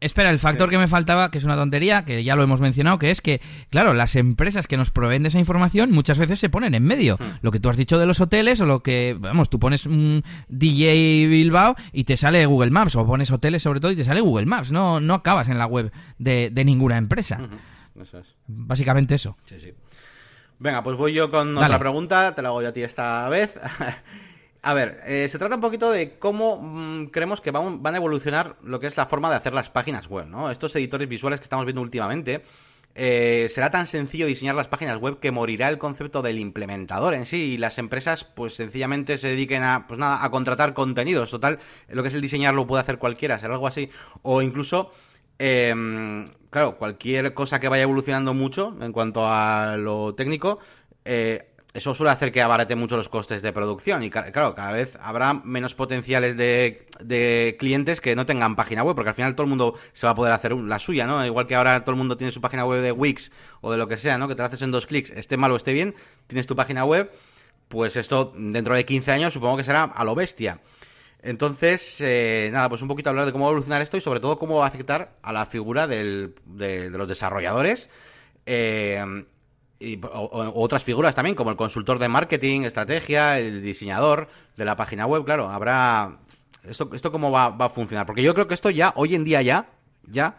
[0.00, 2.98] Espera, el factor que me faltaba, que es una tontería, que ya lo hemos mencionado,
[2.98, 6.48] que es que, claro, las empresas que nos proveen de esa información muchas veces se
[6.48, 7.16] ponen en medio.
[7.20, 7.38] Hmm.
[7.42, 10.24] Lo que tú has dicho de los hoteles o lo que, vamos, tú pones un
[10.48, 14.22] DJ Bilbao y te sale Google Maps, o pones hoteles sobre todo y te sale
[14.22, 14.72] Google Maps.
[14.72, 17.38] No, no acabas en la web de, ninguna empresa.
[18.00, 18.36] Eso es.
[18.46, 19.36] Básicamente eso.
[19.44, 19.74] Sí, sí.
[20.58, 23.58] Venga, pues voy yo con otra pregunta, te la hago yo a ti esta vez.
[24.62, 28.56] A ver, eh, se trata un poquito de cómo mm, creemos que van, a evolucionar
[28.62, 30.50] lo que es la forma de hacer las páginas web, ¿no?
[30.50, 32.42] Estos editores visuales que estamos viendo últimamente,
[32.94, 37.24] eh, será tan sencillo diseñar las páginas web que morirá el concepto del implementador en
[37.24, 41.60] sí y las empresas pues sencillamente se dediquen a pues nada a contratar contenidos total
[41.88, 43.90] lo que es el diseñar lo puede hacer cualquiera será algo así
[44.22, 44.90] o incluso
[45.38, 50.58] em, claro cualquier cosa que vaya evolucionando mucho en cuanto a lo técnico
[51.04, 54.98] eh, eso suele hacer que abarate mucho los costes de producción y claro, cada vez
[55.00, 59.50] habrá menos potenciales de, clientes que no tengan página web, porque al final todo el
[59.50, 61.24] mundo se va a poder hacer la suya, ¿no?
[61.24, 63.86] Igual que ahora todo el mundo tiene su página web de Wix o de lo
[63.86, 64.26] que sea, ¿no?
[64.26, 65.94] Que te la haces en dos clics, esté mal o esté bien,
[66.26, 67.12] tienes tu página web,
[67.68, 70.60] pues esto dentro de 15 años supongo que será a lo bestia.
[71.22, 74.38] Entonces, eh, nada, pues un poquito hablar de cómo va evolucionar esto y sobre todo
[74.38, 77.90] cómo va a afectar a la figura de, de, los desarrolladores
[78.46, 79.24] eh,
[79.80, 85.06] y, otras figuras también, como el consultor de marketing, estrategia, el diseñador de la página
[85.06, 86.18] web, claro, habrá...
[86.62, 88.04] ¿Esto, esto cómo va, va a funcionar?
[88.04, 89.70] Porque yo creo que esto ya, hoy en día ya,
[90.06, 90.36] ya,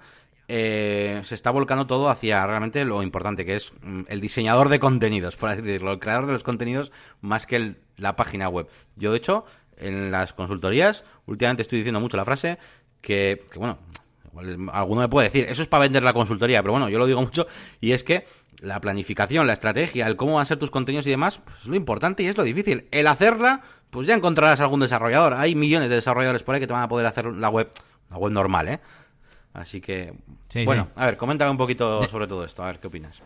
[0.54, 4.80] eh, se está volcando todo hacia realmente lo importante, que es mm, el diseñador de
[4.80, 8.68] contenidos, por así decirlo, el creador de los contenidos más que la página web.
[8.98, 9.46] Yo, de hecho,
[9.78, 12.58] en las consultorías, últimamente estoy diciendo mucho la frase
[13.02, 13.80] que, que bueno,
[14.74, 17.22] alguno me puede decir, eso es para vender la consultoría, pero bueno, yo lo digo
[17.22, 17.48] mucho,
[17.80, 18.26] y es que
[18.62, 21.68] la planificación, la estrategia, el cómo van a ser tus contenidos y demás, pues es
[21.68, 22.88] lo importante y es lo difícil.
[22.92, 25.34] El hacerla, pues ya encontrarás algún desarrollador.
[25.34, 27.70] Hay millones de desarrolladores por ahí que te van a poder hacer la web,
[28.10, 28.80] la web normal, ¿eh?
[29.54, 30.14] Así que,
[30.64, 33.22] bueno, a ver, coméntame un poquito sobre todo esto, a ver qué opinas.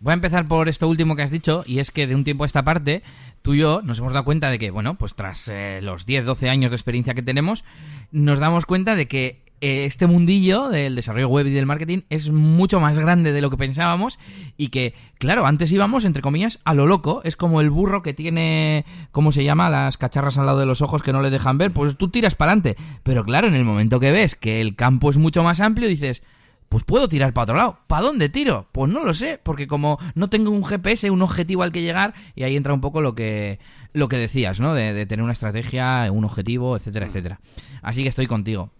[0.00, 2.42] Voy a empezar por esto último que has dicho, y es que de un tiempo
[2.42, 3.04] a esta parte,
[3.42, 6.24] tú y yo nos hemos dado cuenta de que, bueno, pues tras eh, los 10,
[6.24, 7.62] 12 años de experiencia que tenemos,
[8.10, 12.80] nos damos cuenta de que este mundillo del desarrollo web y del marketing es mucho
[12.80, 14.18] más grande de lo que pensábamos
[14.56, 17.20] y que, claro, antes íbamos, entre comillas, a lo loco.
[17.22, 19.70] Es como el burro que tiene, ¿cómo se llama?
[19.70, 21.72] Las cacharras al lado de los ojos que no le dejan ver.
[21.72, 22.76] Pues tú tiras para adelante.
[23.04, 26.24] Pero claro, en el momento que ves que el campo es mucho más amplio, dices,
[26.68, 27.78] pues puedo tirar para otro lado.
[27.86, 28.66] ¿Para dónde tiro?
[28.72, 32.14] Pues no lo sé, porque como no tengo un GPS, un objetivo al que llegar,
[32.34, 33.60] y ahí entra un poco lo que,
[33.92, 34.74] lo que decías, ¿no?
[34.74, 37.38] De, de tener una estrategia, un objetivo, etcétera, etcétera.
[37.80, 38.72] Así que estoy contigo.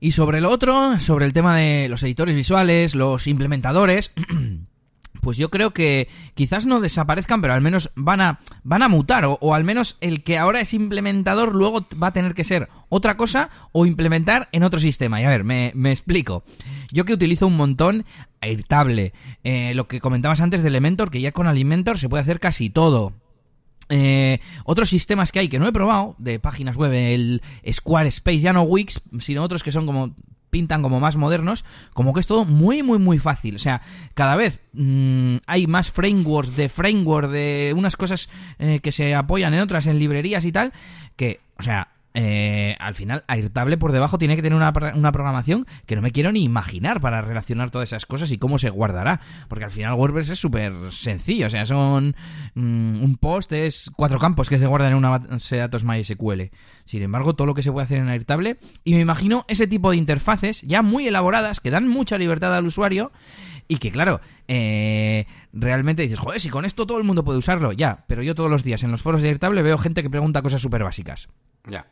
[0.00, 4.12] Y sobre el otro, sobre el tema de los editores visuales, los implementadores,
[5.20, 9.24] pues yo creo que quizás no desaparezcan, pero al menos van a, van a mutar,
[9.26, 13.16] o, al menos el que ahora es implementador luego va a tener que ser otra
[13.16, 15.20] cosa o implementar en otro sistema.
[15.20, 16.44] Y a ver, me, explico.
[16.92, 18.04] Yo que utilizo un montón
[18.40, 22.38] Airtable, eh, lo que comentabas antes de Elementor, que ya con Alimentor se puede hacer
[22.38, 23.12] casi todo.
[23.88, 28.52] Eh, otros sistemas que hay que no he probado de páginas web, el Squarespace, ya
[28.52, 30.14] no Wix, sino otros que son como
[30.50, 33.56] pintan como más modernos, como que es todo muy, muy, muy fácil.
[33.56, 33.82] O sea,
[34.14, 38.28] cada vez mm, hay más frameworks de framework, de unas cosas
[38.58, 40.72] eh, que se apoyan en otras, en librerías y tal,
[41.16, 45.66] que, o sea, eh, al final Airtable por debajo tiene que tener una, una, programación
[45.86, 49.20] que no me quiero ni imaginar para relacionar todas esas cosas y cómo se guardará.
[49.48, 51.46] Porque al final WordPress es súper sencillo.
[51.46, 52.16] O sea, son
[52.54, 56.50] mm, un post, es cuatro campos que se guardan en una base de datos MySQL.
[56.88, 58.56] Sin embargo, todo lo que se puede hacer en Airtable.
[58.82, 62.64] Y me imagino ese tipo de interfaces ya muy elaboradas que dan mucha libertad al
[62.64, 63.12] usuario
[63.68, 67.72] y que, claro, eh, realmente dices, joder, si con esto todo el mundo puede usarlo,
[67.72, 70.40] ya, pero yo todos los días en los foros de Airtable veo gente que pregunta
[70.40, 71.28] cosas súper básicas.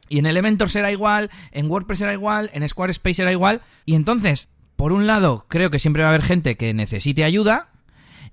[0.09, 3.61] Y en Elementor será igual, en WordPress será igual, en Squarespace será igual.
[3.85, 7.69] Y entonces, por un lado, creo que siempre va a haber gente que necesite ayuda.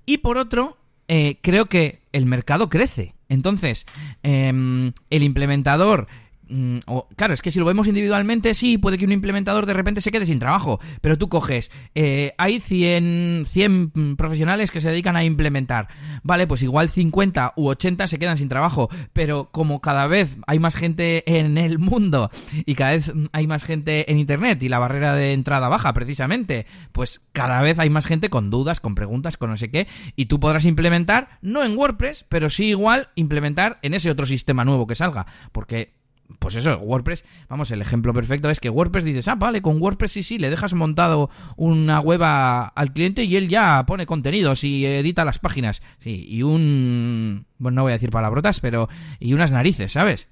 [0.06, 3.14] Y por otro, eh, creo que el mercado crece.
[3.28, 3.84] Entonces,
[4.22, 6.06] em, el implementador
[6.54, 6.78] Mm,
[7.16, 10.12] claro, es que si lo vemos individualmente, sí, puede que un implementador de repente se
[10.12, 15.24] quede sin trabajo, pero tú coges, eh, hay 100, 100 profesionales que se dedican a
[15.24, 15.88] implementar,
[16.22, 20.60] vale, pues igual 50 u 80 se quedan sin trabajo, pero como cada vez hay
[20.60, 22.30] más gente en el mundo
[22.64, 26.66] y cada vez hay más gente en Internet y la barrera de entrada baja precisamente,
[26.92, 30.26] pues cada vez hay más gente con dudas, con preguntas, con no sé qué, y
[30.26, 34.86] tú podrás implementar, no en WordPress, pero sí igual implementar en ese otro sistema nuevo
[34.86, 36.03] que salga, porque
[36.38, 40.12] pues eso, WordPress, vamos, el ejemplo perfecto es que WordPress dices, ah, vale, con WordPress
[40.12, 44.84] sí, sí, le dejas montado una web al cliente y él ya pone contenidos y
[44.86, 45.82] edita las páginas.
[46.00, 47.46] Sí, y un...
[47.58, 48.88] Bueno, no voy a decir palabrotas, pero...
[49.20, 50.28] Y unas narices, ¿sabes?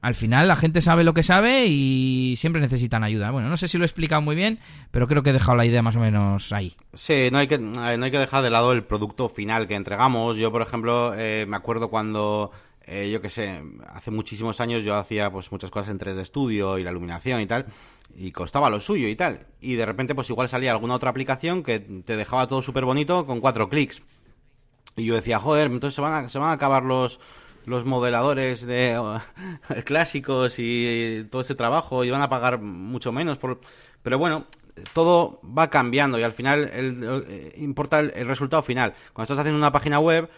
[0.00, 3.30] Al final la gente sabe lo que sabe y siempre necesitan ayuda.
[3.30, 4.58] Bueno, no sé si lo he explicado muy bien,
[4.90, 6.74] pero creo que he dejado la idea más o menos ahí.
[6.92, 10.36] Sí, no hay que, no hay que dejar de lado el producto final que entregamos.
[10.36, 12.50] Yo, por ejemplo, eh, me acuerdo cuando
[12.86, 16.78] eh, yo qué sé, hace muchísimos años yo hacía pues muchas cosas en 3D Studio
[16.78, 17.66] y la iluminación y tal,
[18.14, 19.46] y costaba lo suyo y tal.
[19.60, 23.26] Y de repente pues igual salía alguna otra aplicación que te dejaba todo súper bonito
[23.26, 24.02] con cuatro clics.
[24.96, 27.18] Y yo decía, joder, entonces se van a, se van a acabar los,
[27.66, 29.00] los modeladores de
[29.84, 33.60] clásicos y todo ese trabajo y van a pagar mucho menos por...
[34.02, 34.46] Pero bueno,
[34.92, 38.94] todo va cambiando y al final el, importa el, resultado final.
[39.12, 40.28] Cuando estás haciendo una página web,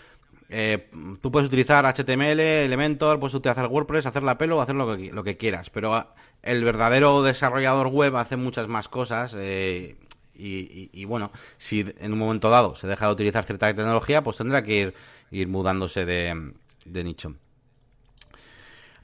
[0.49, 0.91] eh,
[1.21, 5.25] tú puedes utilizar HTML, Elementor, puedes utilizar WordPress, hacer la pelo hacer lo que, lo
[5.25, 9.97] que quieras, pero ah, el verdadero desarrollador web hace muchas más cosas eh,
[10.37, 14.63] y, bueno, si en un momento dado se deja de utilizar cierta tecnología, pues tendrá
[14.65, 14.95] que ir,
[15.31, 16.53] ir mudándose de,
[17.05, 17.35] nicho.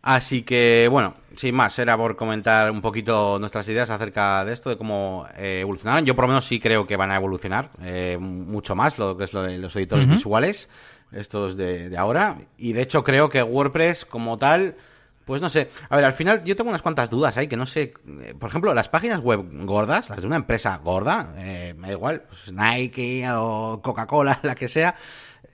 [0.03, 4.71] Así que, bueno, sin más, era por comentar un poquito nuestras ideas acerca de esto,
[4.71, 6.05] de cómo eh, evolucionarán.
[6.05, 7.71] Yo por lo menos sí creo que van a evolucionar
[8.19, 10.69] mucho más lo que es lo de los editores visuales
[11.13, 12.39] estos de, ahora.
[12.57, 14.77] Y de hecho creo que WordPress como tal,
[15.25, 15.71] pues no sé.
[15.89, 17.95] A ver, al final yo tengo unas cuantas dudas ahí que no sé.
[18.23, 21.93] Eh, por ejemplo, las páginas web gordas, las de una empresa gorda, eh, me da
[21.93, 24.95] igual, pues Nike o Coca-Cola, la que sea.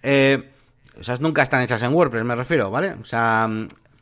[0.03, 0.51] Eh,
[0.99, 2.95] esas nunca están hechas en WordPress, me refiero, ¿vale?
[3.01, 3.49] O sea,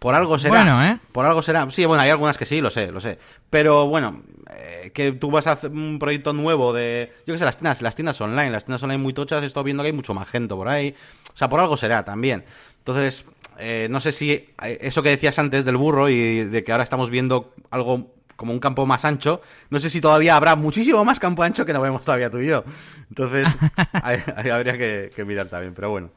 [0.05, 0.57] por algo será.
[0.57, 0.99] Bueno, ¿eh?
[1.13, 1.67] Por algo será.
[1.71, 3.19] Sí, bueno, hay algunas que sí, lo sé, lo sé.
[3.49, 4.21] Pero bueno,
[4.55, 7.11] eh, que tú vas a hacer un proyecto nuevo de.
[7.27, 8.51] Yo qué sé, las tiendas, las tiendas online.
[8.51, 10.95] Las tiendas online muy tochas, he estado viendo que hay mucho magento por ahí.
[11.33, 12.45] O sea, por algo será también.
[12.81, 13.25] Entonces,
[13.59, 14.53] eh, no sé si eh,
[14.83, 18.61] eso que decías antes del burro y de que ahora estamos viendo algo como un
[18.61, 19.41] campo más ancho,
[19.71, 22.49] no sé si todavía habrá muchísimo más campo ancho que no vemos todavía tú y
[22.49, 22.63] yo.
[23.09, 23.49] Entonces,
[23.95, 26.11] ahí, habría que mirar también, pero bueno.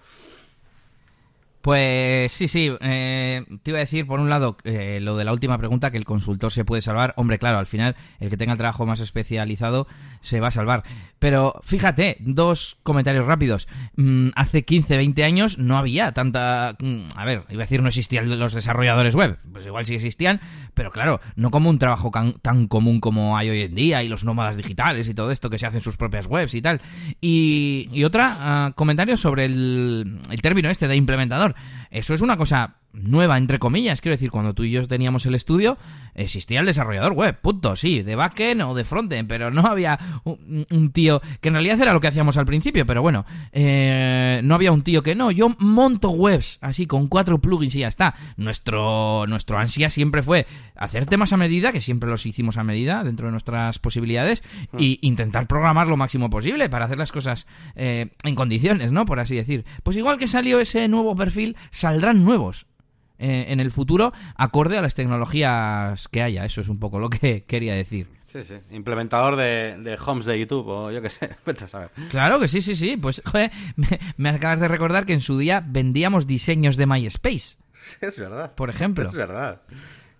[1.67, 2.71] Pues sí, sí.
[2.79, 5.97] Eh, te iba a decir, por un lado, eh, lo de la última pregunta, que
[5.97, 7.13] el consultor se puede salvar.
[7.17, 9.85] Hombre, claro, al final, el que tenga el trabajo más especializado
[10.21, 10.83] se va a salvar.
[11.19, 13.67] Pero fíjate, dos comentarios rápidos.
[13.97, 16.77] Mm, hace 15, 20 años no había tanta...
[16.79, 19.37] Mm, a ver, iba a decir no existían los desarrolladores web.
[19.51, 20.39] Pues igual sí existían,
[20.73, 22.11] pero claro, no como un trabajo
[22.41, 25.59] tan común como hay hoy en día y los nómadas digitales y todo esto que
[25.59, 26.79] se hacen sus propias webs y tal.
[27.19, 31.56] Y, otra, uh, comentario sobre el término este de implementador.
[31.89, 34.01] Eso es una cosa nueva, entre comillas.
[34.01, 35.77] Quiero decir, cuando tú y yo teníamos el estudio,
[36.15, 40.91] existía el desarrollador web, punto, sí, de backend o de frontend, pero no había un,
[40.91, 44.71] tío, que en realidad era lo que hacíamos al principio, pero bueno, eh, no había
[44.71, 48.15] un tío que no, yo monto webs así con cuatro plugins y ya está.
[48.37, 53.03] Nuestro, nuestro ansia siempre fue hacer temas a medida, que siempre los hicimos a medida
[53.03, 54.77] dentro de nuestras posibilidades, hmm.
[54.79, 57.45] y intentar programar lo máximo posible para hacer las cosas
[57.75, 59.05] eh, en condiciones, ¿no?
[59.05, 59.65] Por así decir.
[59.83, 62.65] Pues igual que salió ese nuevo perfil, saldrán nuevos.
[63.19, 66.45] Eh, en el futuro acorde a las tecnologías que haya.
[66.45, 68.07] Eso es un poco lo que quería decir.
[68.27, 68.55] Sí, sí.
[68.71, 71.35] Implementador de, homes de YouTube o yo qué sé.
[72.09, 72.97] Claro que sí, sí, sí.
[72.97, 73.51] Pues, joder,
[74.17, 77.57] me, acabas de recordar que en su día vendíamos diseños de MySpace.
[77.73, 78.53] Sí, es verdad.
[78.53, 79.07] Por ejemplo.
[79.07, 79.61] Es verdad.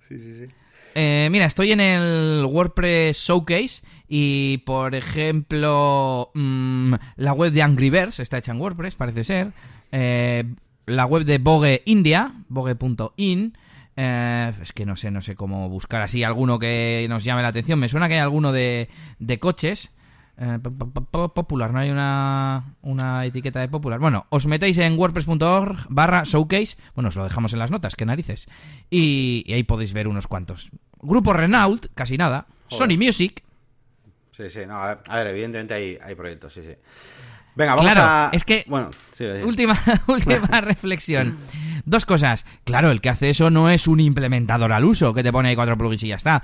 [0.08, 0.54] Sí, sí, sí.
[0.96, 7.92] Eh, mira, estoy en el WordPress Showcase y, por ejemplo, mm, la web de Angry
[7.92, 9.52] Birds está hecha en WordPress, parece ser.
[9.92, 10.44] Eh,
[10.88, 13.58] la web de Vogue India, vogue.in.
[13.96, 17.50] Eh, es que no sé, no sé cómo buscar así alguno que nos llame la
[17.50, 17.80] atención.
[17.80, 19.92] Me suena que hay alguno de, de coches.
[20.40, 20.60] Eh,
[21.34, 24.00] popular, no hay una, una etiqueta de popular.
[24.00, 26.78] Bueno, os metéis en wordpress.org barra showcase.
[26.96, 28.48] Bueno, os lo dejamos en las notas, qué narices.
[28.90, 30.70] Y, ahí podéis ver unos cuantos.
[31.02, 32.48] Grupo Renault, casi nada.
[32.70, 33.44] Sony Music.
[34.32, 36.76] Sí, sí, no, a ver, evidentemente hay, hay proyectos, sí, sí.
[37.58, 38.64] Venga, vamos claro, es que...
[38.68, 38.92] Bueno,
[39.44, 39.76] última,
[40.08, 41.40] última reflexión.
[41.86, 42.46] Dos cosas.
[42.66, 45.56] Claro, el que hace eso no es un implementador al uso, que te pone ahí
[45.56, 46.44] cuatro plugins y ya está.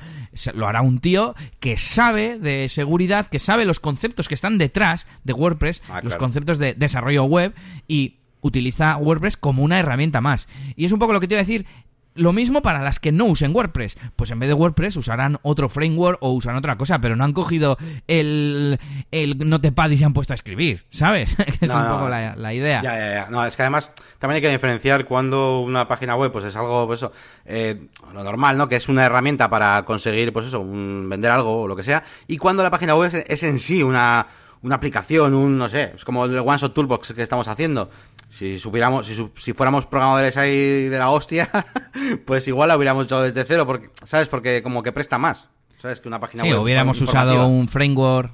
[0.55, 5.05] Lo hará un tío que sabe de seguridad, que sabe los conceptos que están detrás
[5.23, 7.53] de WordPress, ah, los conceptos de desarrollo web
[7.87, 10.47] y utiliza WordPress como una herramienta más.
[10.75, 11.67] Y es un poco lo que te iba a decir,
[12.15, 13.97] lo mismo para las que no usen WordPress.
[14.15, 17.33] Pues en vez de WordPress usarán otro framework o usan otra cosa, pero no han
[17.33, 18.79] cogido el,
[19.11, 21.35] el Notepad y se han puesto a escribir, ¿sabes?
[21.61, 22.81] es un poco la, idea.
[22.81, 23.29] Ya, ya, ya.
[23.29, 26.87] No, es que además también hay que diferenciar cuando una página web pues es algo,
[26.87, 27.11] pues eso,
[27.45, 28.67] eh, lo normal, ¿no?
[28.67, 32.37] Que es una herramienta para conseguir, pues eso, vender algo o lo que sea, y
[32.37, 34.27] cuando la página web es, es en sí una
[34.63, 37.89] una aplicación, un, no sé, es como el OneShot Toolbox que estamos haciendo.
[38.33, 41.47] Si supiéramos, si, si fuéramos programadores ahí de la hostia,
[42.25, 44.27] pues igual la hubiéramos hecho desde cero, porque, ¿sabes?
[44.27, 45.99] Porque como que presta más, ¿sabes?
[45.99, 48.31] Que una página sí, hubiéramos usado un framework,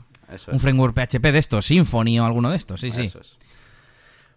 [0.54, 3.02] un framework PHP de estos, Symfony o alguno de estos, sí, sí.
[3.02, 3.38] Es.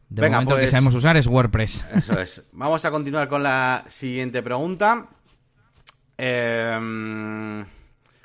[0.08, 1.86] De Venga, momento que pues sabemos usar es WordPress.
[1.94, 2.42] Eso es.
[2.52, 5.10] Vamos a continuar con la siguiente pregunta.
[6.18, 7.64] Eh...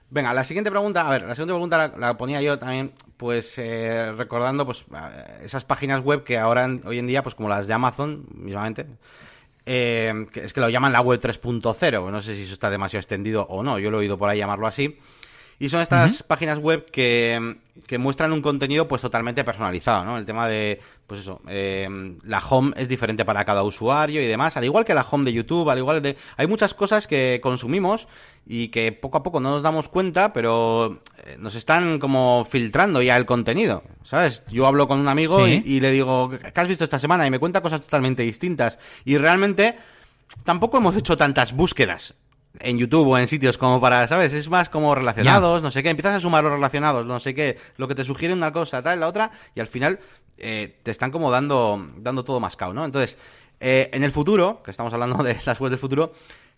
[0.09, 4.13] Venga, la siguiente pregunta, a ver, la siguiente pregunta la, ponía yo también, pues eh,
[4.13, 4.85] recordando pues
[5.43, 8.85] esas páginas web que ahora, hoy en día, pues como las de Amazon, mismamente,
[9.65, 13.43] eh, es que lo llaman la web 3.0, no sé si eso está demasiado extendido
[13.49, 14.97] o no, yo lo he oído por ahí llamarlo así,
[15.59, 20.17] y son estas páginas web que, que, muestran un contenido pues totalmente personalizado, ¿no?
[20.17, 24.55] El tema de, pues eso, eh, la home es diferente para cada usuario y demás,
[24.55, 26.15] al igual que la home de YouTube, al igual de...
[26.35, 28.07] Hay muchas cosas que consumimos
[28.45, 33.01] y que poco a poco no nos damos cuenta, pero eh, nos están como filtrando
[33.01, 34.43] ya el contenido, ¿sabes?
[34.49, 37.25] Yo hablo con un amigo y, y le digo, ¿qué has visto esta semana?
[37.25, 38.77] Y me cuenta cosas totalmente distintas.
[39.05, 39.75] Y realmente
[40.43, 42.13] tampoco hemos hecho tantas búsquedas
[42.59, 44.33] en YouTube o en sitios como para, ¿sabes?
[44.33, 47.57] Es más como relacionados, no sé qué, empiezas a sumar los relacionados, no sé qué,
[47.77, 49.99] lo que te sugiere una cosa, tal, la otra, y al final
[50.37, 52.85] eh, te están como dando, dando todo mascado, ¿no?
[52.85, 53.17] Entonces,
[53.59, 56.13] eh, en el futuro, que estamos hablando de las webs del futuro,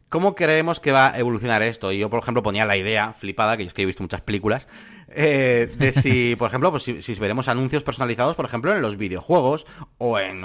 [0.10, 1.92] ¿Cómo creemos que va a evolucionar esto?
[1.92, 4.22] Y yo, por ejemplo, ponía la idea flipada, que yo es que he visto muchas
[4.22, 4.68] películas,
[5.10, 9.68] eh, de si, por ejemplo, pues si, veremos anuncios personalizados, por ejemplo, en los videojuegos
[10.00, 10.42] o en,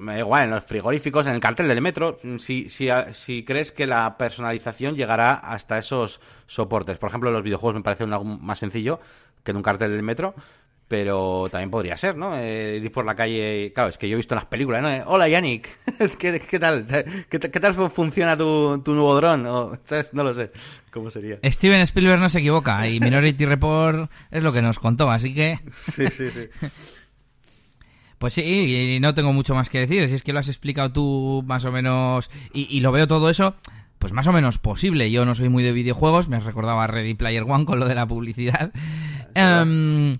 [0.00, 3.70] me da igual, en los frigoríficos, en el cartel del metro, si, si, si crees
[3.70, 6.98] que la personalización llegará hasta esos soportes.
[6.98, 9.00] Por ejemplo, en los videojuegos me parece algo más sencillo
[9.44, 10.34] que en un cartel del metro,
[10.88, 12.36] pero también podría ser, ¿no?
[12.38, 13.72] Eh, ir por la calle.
[13.74, 15.10] Claro, es que yo he visto las películas, ¿no?
[15.10, 15.68] Hola, Yannick.
[16.18, 16.86] ¿Qué, tal?
[17.28, 19.42] ¿Qué, tal funciona tu, nuevo dron?
[19.42, 20.52] No lo sé.
[20.92, 21.38] ¿Cómo sería?
[21.44, 25.58] Steven Spielberg no se equivoca y Minority Report es lo que nos contó, así que.
[25.70, 26.48] Sí, sí, sí.
[28.18, 30.08] Pues sí, y no tengo mucho más que decir.
[30.08, 33.56] Si es que lo has explicado tú más o menos y, lo veo todo eso,
[33.98, 35.10] pues más o menos posible.
[35.10, 38.06] Yo no soy muy de videojuegos, me recordaba Ready Player One con lo de la
[38.06, 38.72] publicidad.
[39.36, 40.14] Um,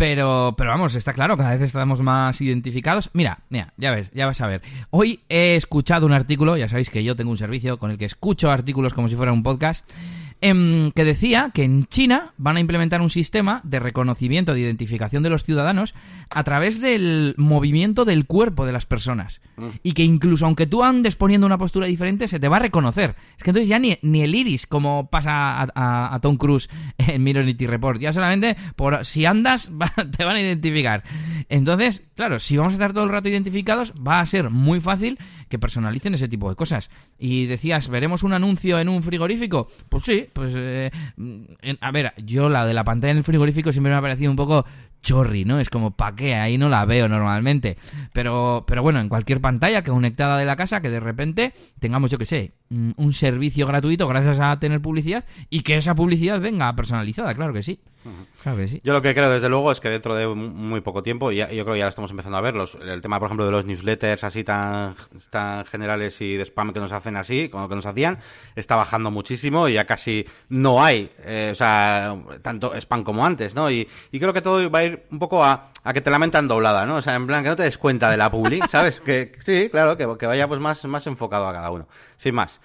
[0.00, 3.10] pero, pero vamos, está claro, cada vez estamos más identificados.
[3.12, 4.62] Mira, mira, ya ves, ya vas a ver.
[4.88, 8.06] Hoy he escuchado un artículo, ya sabéis que yo tengo un servicio con el que
[8.06, 9.86] escucho artículos como si fuera un podcast.
[10.40, 15.22] Em, que decía que en China van a implementar un sistema de reconocimiento, de identificación
[15.22, 15.94] de los ciudadanos
[16.34, 19.40] a través del movimiento del cuerpo de las personas.
[19.56, 19.68] Mm.
[19.82, 23.14] Y que incluso aunque tú andes poniendo una postura diferente, se te va a reconocer.
[23.36, 26.68] Es que entonces ya ni, ni el iris, como pasa a, Tom Cruise
[26.98, 29.70] en Minority Report, ya solamente por si andas
[30.16, 31.04] te van a identificar.
[31.48, 35.18] Entonces, claro, si vamos a estar todo el rato identificados, va a ser muy fácil
[35.48, 36.90] que personalicen ese tipo de cosas.
[37.18, 39.68] Y decías, ¿veremos un anuncio en un frigorífico?
[39.88, 40.52] Pues sí, pues...
[40.56, 40.90] Eh,
[41.80, 44.36] a ver, yo la de la pantalla en el frigorífico siempre me ha parecido un
[44.36, 44.64] poco
[45.02, 45.60] chorri, ¿no?
[45.60, 46.34] Es como, ¿pa' qué?
[46.34, 47.76] Ahí no la veo normalmente.
[48.12, 52.10] Pero, pero bueno, en cualquier pantalla que conectada de la casa, que de repente tengamos,
[52.10, 56.74] yo que sé, un servicio gratuito gracias a tener publicidad y que esa publicidad venga
[56.76, 57.80] personalizada, claro que sí.
[58.82, 61.64] Yo lo que creo, desde luego, es que dentro de muy poco tiempo, ya, yo
[61.64, 64.42] creo que ya estamos empezando a ver, el tema, por ejemplo, de los newsletters así
[64.42, 64.94] tan,
[65.28, 68.18] tan generales y de spam que nos hacen así, como que nos hacían,
[68.56, 73.54] está bajando muchísimo y ya casi no hay, eh, o sea, tanto spam como antes,
[73.54, 73.70] ¿no?
[73.70, 76.86] Y, creo que todo va a ir un poco a, que te la mentan doblada,
[76.86, 76.96] ¿no?
[76.96, 79.00] O sea, en plan, que no te des cuenta de la public, ¿sabes?
[79.00, 82.60] Que sí, claro, que, que vaya pues más, más enfocado a cada uno, sin más.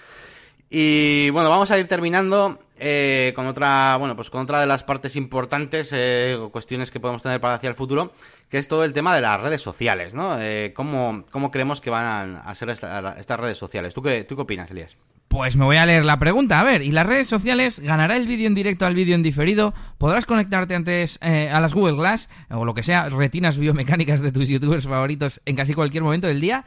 [0.69, 4.83] Y bueno, vamos a ir terminando eh, con otra, bueno, pues con otra de las
[4.83, 8.11] partes importantes, eh, cuestiones que podemos tener para hacia el futuro,
[8.49, 10.37] que es todo el tema de las redes sociales, ¿no?
[10.41, 13.93] Eh, ¿cómo, creemos que van a ser estas redes sociales?
[13.93, 14.97] ¿Tú qué, ¿Tú qué opinas, Elías?
[15.27, 16.59] Pues me voy a leer la pregunta.
[16.59, 17.79] A ver, ¿y las redes sociales?
[17.79, 19.73] ¿Ganará el vídeo en directo al vídeo en diferido?
[19.97, 24.31] ¿Podrás conectarte antes eh, a las Google Glass o lo que sea, retinas biomecánicas de
[24.31, 26.63] tus youtubers favoritos en casi cualquier momento del día?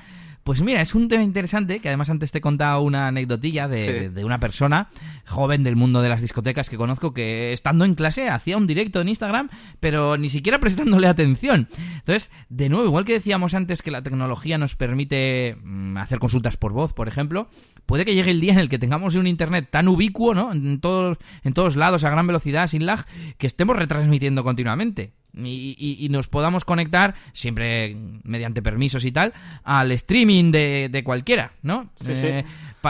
[0.49, 4.11] Pues mira, es un tema interesante que además antes te he contado una anecdotilla de,
[4.25, 4.89] una persona
[5.27, 9.03] joven del mundo de las discotecas que conozco que estando en clase hacía un directo
[9.03, 11.69] en Instagram, pero ni siquiera prestándole atención.
[11.97, 16.57] Entonces, de nuevo, igual que decíamos antes que la tecnología nos permite mm, hacer consultas
[16.57, 17.51] por voz, por ejemplo,
[17.85, 20.51] puede que llegue el día en el que tengamos un internet tan ubicuo, ¿no?
[20.53, 23.05] En todos, en todos lados, a gran velocidad, sin lag,
[23.37, 25.13] que estemos retransmitiendo continuamente
[25.45, 29.33] y, nos podamos conectar, siempre mediante permisos y tal,
[29.65, 31.91] al streaming de, cualquiera, ¿no?
[32.07, 32.45] Eh,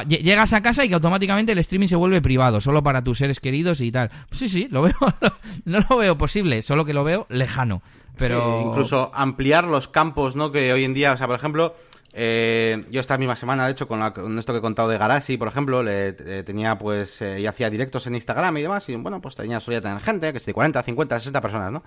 [0.09, 3.41] llegas a casa y que automáticamente el streaming se vuelve privado, solo para tus seres
[3.41, 4.11] queridos y tal.
[4.29, 4.95] Pues sí, sí, lo veo,
[5.65, 7.83] no lo veo posible, solo que lo veo lejano.
[8.17, 8.63] Pero...
[8.67, 10.51] incluso ampliar los campos, ¿no?
[10.51, 11.77] Que hoy en día, o sea, por ejemplo,
[12.13, 14.03] eh, yo esta misma semana, de hecho, con,
[14.39, 18.07] esto que he contado de Galaxy, por ejemplo, le, tenía pues, eh, y hacía directos
[18.07, 20.83] en Instagram y demás, y bueno, pues tenía, solía tener gente, que es de 40,
[20.83, 21.83] 50, 60 personas, ¿no?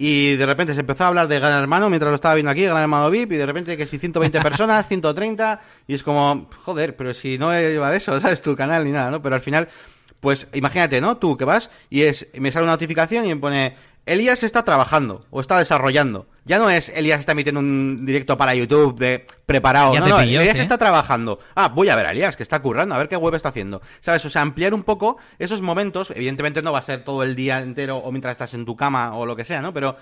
[0.00, 2.62] Y de repente se empezó a hablar de Gran Hermano mientras lo estaba viendo aquí,
[2.62, 6.94] Gran Hermano VIP, y de repente que si 120 personas, 130, y es como, joder,
[6.94, 8.40] pero si no lleva de eso, ¿sabes?
[8.40, 9.20] Tu canal ni nada, ¿no?
[9.20, 9.68] Pero al final,
[10.20, 11.16] pues imagínate, ¿no?
[11.16, 13.76] Tú que vas y es, me sale una notificación y me pone,
[14.08, 16.26] Elías está trabajando o está desarrollando.
[16.44, 19.94] Ya no es Elías está emitiendo un directo para YouTube de preparado.
[19.94, 21.40] no, no, Elías está trabajando.
[21.54, 23.82] Ah, voy a ver a Elías que está currando, a ver qué web está haciendo.
[24.00, 24.24] ¿Sabes?
[24.24, 26.10] O sea, ampliar un poco esos momentos.
[26.10, 29.14] Evidentemente no va a ser todo el día entero o mientras estás en tu cama
[29.14, 29.74] o lo que sea, ¿no?
[29.74, 29.96] Pero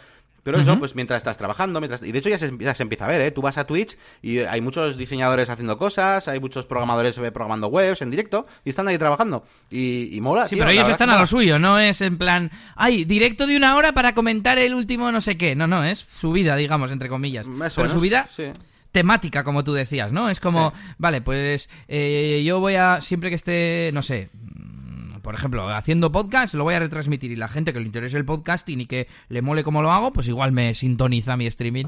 [0.47, 3.21] pero eso, pues mientras estás trabajando, mientras y de hecho ya se, empieza a ver,
[3.21, 3.33] ¿eh?
[3.33, 8.01] Tú vas a Twitch y hay muchos diseñadores haciendo cosas, hay muchos programadores programando webs
[8.01, 9.45] en directo y están ahí trabajando.
[9.73, 10.47] Y, mola.
[10.47, 13.75] Sí, pero ellos están a lo suyo, no es en plan, ay, directo de una
[13.75, 15.57] hora para comentar el último no sé qué.
[15.57, 17.49] No, no, es su vida, digamos, entre comillas.
[17.75, 18.29] pero su vida...
[18.93, 20.31] temática, como tú decías, ¿no?
[20.31, 24.31] Es como, vale, pues eh, yo voy a, siempre que esté, no sé,
[25.27, 28.25] por ejemplo, haciendo podcast, lo voy a retransmitir y la gente que le interese el
[28.25, 31.87] podcasting y que le mole cómo lo hago, pues igual me sintoniza mi streaming.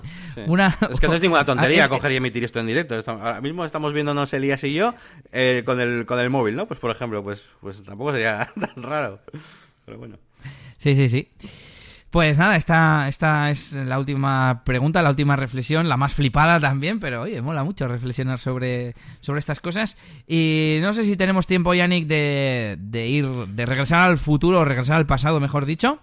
[0.49, 0.77] Una...
[0.91, 3.01] Es que no es ninguna tontería coger y emitir esto en directo.
[3.07, 4.93] Ahora mismo estamos viéndonos Elías y yo
[5.31, 6.67] eh, con, el, con el móvil, ¿no?
[6.67, 9.21] Pues por ejemplo, pues, pues tampoco sería tan raro.
[9.85, 10.19] Pero bueno.
[10.79, 11.29] Sí, sí, sí.
[12.11, 17.01] Pues nada, esta, esta es la última pregunta, la última reflexión, la más flipada también,
[17.01, 19.99] pero oye, mola mucho reflexionar sobre, sobre estas cosas.
[20.27, 24.65] Y no sé si tenemos tiempo, Yannick, de, de ir, de regresar al futuro, o
[24.65, 26.01] regresar al pasado, mejor dicho.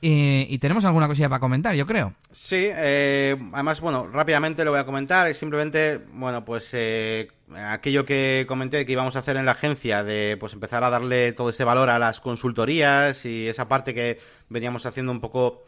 [0.00, 2.12] Y, tenemos alguna cosilla para comentar, yo creo.
[2.30, 5.32] Sí, eh, además, bueno, rápidamente lo voy a comentar.
[5.34, 10.36] Simplemente, bueno, pues eh, aquello que comenté que íbamos a hacer en la agencia de
[10.38, 14.18] pues empezar a darle todo ese valor a las consultorías y esa parte que
[14.48, 15.62] veníamos haciendo un poco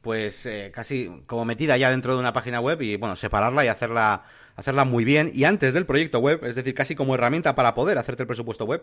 [0.00, 3.68] pues eh, casi como metida ya dentro de una página web y bueno, separarla y
[3.68, 4.24] hacerla
[4.54, 7.96] hacerla muy bien y antes del proyecto web, es decir, casi como herramienta para poder
[7.96, 8.82] hacerte el presupuesto web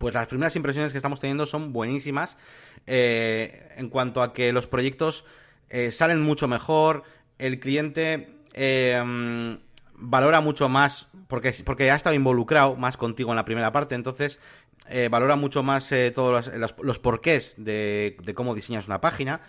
[0.00, 2.38] pues las primeras impresiones que estamos teniendo son buenísimas
[2.86, 5.26] eh, en cuanto a que los proyectos
[5.68, 7.04] eh, salen mucho mejor,
[7.38, 9.58] el cliente eh,
[9.92, 14.40] valora mucho más, porque, porque ha estado involucrado más contigo en la primera parte, entonces
[15.10, 19.42] valora mucho más todos los, los, porqués de, de, cómo diseñas una página.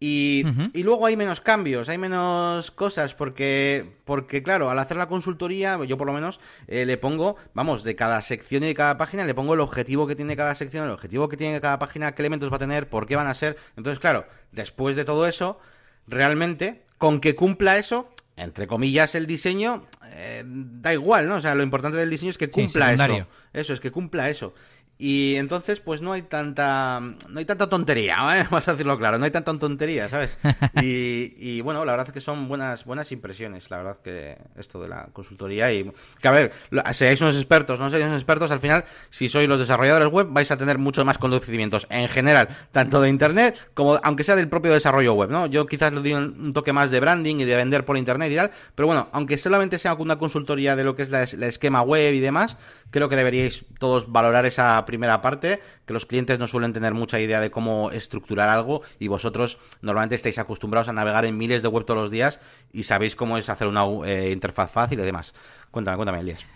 [0.00, 5.08] Y, y, luego hay menos cambios, hay menos cosas, porque, porque claro, al hacer la
[5.08, 8.98] consultoría, yo por lo menos eh, le pongo, vamos, de cada sección y de cada
[8.98, 12.14] página, le pongo el objetivo que tiene cada sección, el objetivo que tiene cada página,
[12.14, 13.56] qué elementos va a tener, por qué van a ser.
[13.76, 15.58] Entonces, claro, después de todo eso,
[16.06, 19.86] realmente, con que cumpla eso, entre comillas, el diseño,
[20.16, 21.36] eh, da igual, ¿no?
[21.36, 23.26] O sea, lo importante del diseño es que cumpla eso.
[23.52, 24.54] Eso, es que cumpla eso.
[24.96, 28.46] Y entonces, pues no hay tanta no hay tanta tontería, ¿eh?
[28.48, 30.38] vamos a decirlo claro, no hay tanta tontería, ¿sabes?
[30.80, 34.88] Y, bueno, la verdad es que son buenas buenas impresiones, la verdad que esto de
[34.88, 35.90] la consultoría y
[36.20, 36.52] que a ver,
[36.92, 40.50] seáis unos expertos, no seáis unos expertos, al final, si sois los desarrolladores web, vais
[40.50, 44.72] a tener muchos más conocimientos en general, tanto de internet como aunque sea del propio
[44.72, 45.46] desarrollo web, ¿no?
[45.46, 48.36] Yo quizás le doy un, toque más de branding y de vender por internet y
[48.36, 52.14] tal, pero bueno, aunque solamente sea una consultoría de lo que es la, esquema web
[52.14, 52.56] y demás,
[52.90, 57.20] creo que deberíais todos valorar esa primera parte, que los clientes no suelen tener mucha
[57.20, 61.68] idea de cómo estructurar algo y vosotros normalmente estáis acostumbrados a navegar en miles de
[61.68, 62.40] web todos los días
[62.72, 65.34] y sabéis cómo es hacer una eh, interfaz fácil y demás.
[65.70, 66.53] Cuéntame, cuéntame, Elías.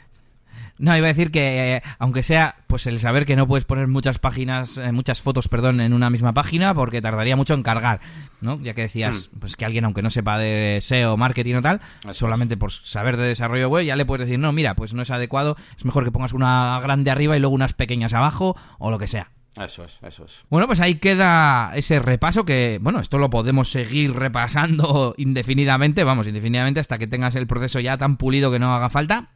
[0.78, 3.88] No, iba a decir que, eh, aunque sea, pues el saber que no puedes poner
[3.88, 8.00] muchas páginas, eh, muchas fotos, perdón, en una misma página, porque tardaría mucho en cargar,
[8.40, 8.60] ¿no?
[8.60, 9.38] Ya que decías, hmm.
[9.40, 11.80] pues que alguien, aunque no sepa de SEO, marketing o tal,
[12.12, 15.10] solamente por saber de desarrollo web, ya le puedes decir, no, mira, pues no es
[15.10, 18.98] adecuado, es mejor que pongas una grande arriba y luego unas pequeñas abajo, o lo
[18.98, 19.30] que sea.
[19.64, 20.44] Eso es, eso es.
[20.50, 26.26] Bueno, pues ahí queda ese repaso que, bueno, esto lo podemos seguir repasando indefinidamente, vamos,
[26.26, 29.30] indefinidamente hasta que tengas el proceso ya tan pulido que no haga falta.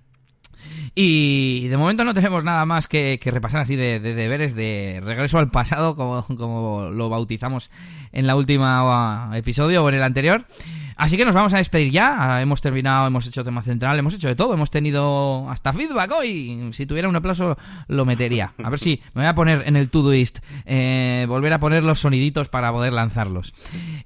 [0.94, 5.50] Y de momento no tenemos nada más que, repasar así de, deberes de regreso al
[5.50, 7.70] pasado, como, como lo bautizamos
[8.12, 10.44] en la última episodio o en el anterior.
[10.96, 12.36] Así que nos vamos a despedir ya.
[12.36, 14.54] Ah, hemos terminado, hemos hecho tema central, hemos hecho de todo.
[14.54, 16.70] Hemos tenido hasta feedback hoy.
[16.72, 17.56] Si tuviera un aplauso,
[17.88, 18.52] lo metería.
[18.62, 22.00] A ver si me voy a poner en el Todoist, eh, volver a poner los
[22.00, 23.54] soniditos para poder lanzarlos.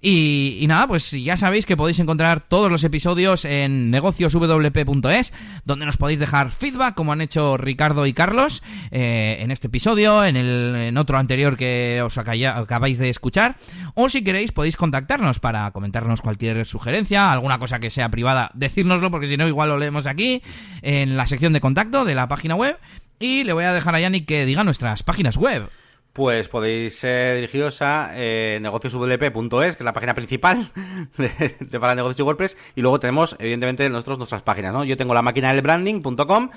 [0.01, 5.33] Y, nada, pues ya sabéis que podéis encontrar todos los episodios en negocioswp.es,
[5.65, 10.25] donde nos podéis dejar feedback, como han hecho Ricardo y Carlos eh, en este episodio,
[10.25, 13.57] en, el, en otro anterior que os acabáis de escuchar.
[13.95, 19.11] O si queréis, podéis contactarnos para comentarnos cualquier sugerencia alguna cosa que sea privada, decírnoslo,
[19.11, 20.43] porque si no, igual lo leemos aquí,
[20.83, 22.79] en la sección de contacto de la página web.
[23.19, 25.71] Y le voy a dejar a Yannick que diga nuestras páginas web.
[26.17, 30.71] Pues podéis ser dirigidos a eh, negocioswp.es, que es la página principal
[31.19, 34.83] de, para negocios y WordPress, y luego tenemos, evidentemente, nosotros nuestras páginas, ¿no?
[34.85, 36.49] Yo tengo la máquina del branding.com,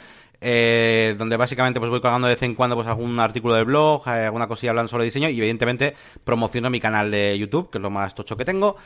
[0.41, 4.07] eh, donde básicamente pues voy colgando de vez en cuando pues algún artículo de blog,
[4.07, 7.81] eh, alguna cosilla hablando sobre diseño y evidentemente promociono mi canal de YouTube, que es
[7.81, 8.77] lo más tocho que tengo.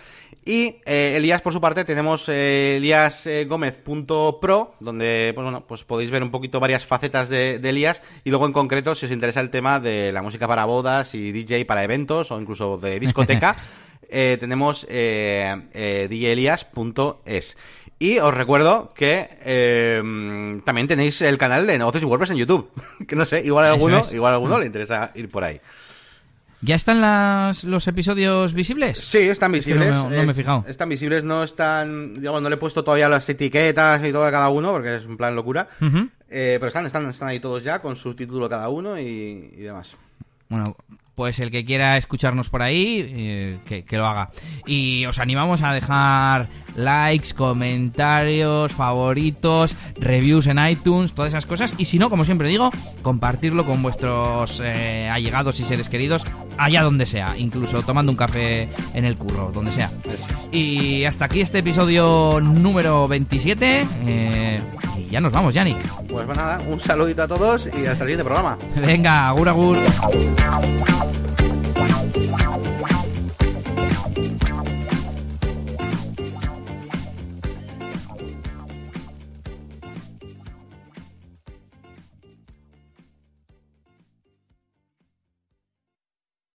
[0.45, 6.31] Y eh, Elías por su parte tenemos eliasgomez.pro, donde pues bueno, pues podéis ver un
[6.31, 9.79] poquito varias facetas de, de, Elías y luego en concreto si os interesa el tema
[9.79, 13.57] de la música para bodas y DJ para eventos o incluso de discoteca,
[14.09, 17.57] tenemos djelias.es.
[18.03, 22.69] Y os recuerdo que em, también tenéis el canal de negocios y WordPress en YouTube.
[23.07, 25.61] que no sé, igual a alguno, igual a alguno le interesa ir por ahí.
[26.59, 28.97] ¿Ya están las, los episodios visibles?
[28.97, 29.89] Sí, están visibles.
[29.89, 30.65] no, me, he fijado.
[30.67, 32.13] Están visibles, no están.
[32.15, 35.05] Digamos, no le he puesto todavía las etiquetas y todo a cada uno, porque es
[35.05, 35.69] un plan locura.
[35.79, 39.61] Eh, pero están, están, están ahí todos ya, con su título cada uno y, y
[39.61, 39.95] demás.
[40.49, 40.75] Bueno,
[41.15, 44.29] pues el que quiera escucharnos por ahí, eh, que, lo haga.
[44.65, 51.75] Y os animamos a dejar likes, comentarios, favoritos, reviews en iTunes, todas esas cosas.
[51.77, 52.71] Y si no, como siempre digo,
[53.03, 56.25] compartirlo con vuestros eh, allegados y seres queridos,
[56.57, 59.91] allá donde sea, incluso tomando un café en el curro, donde sea.
[60.51, 63.87] Y hasta aquí este episodio número 27.
[64.07, 64.61] Eh,
[64.97, 65.77] y ya nos vamos, Yannick.
[66.07, 68.57] Pues nada, un saludito a todos y hasta el siguiente programa.
[68.75, 69.77] Venga, agur agur.
[71.03, 73.02] Wow, wow, wow.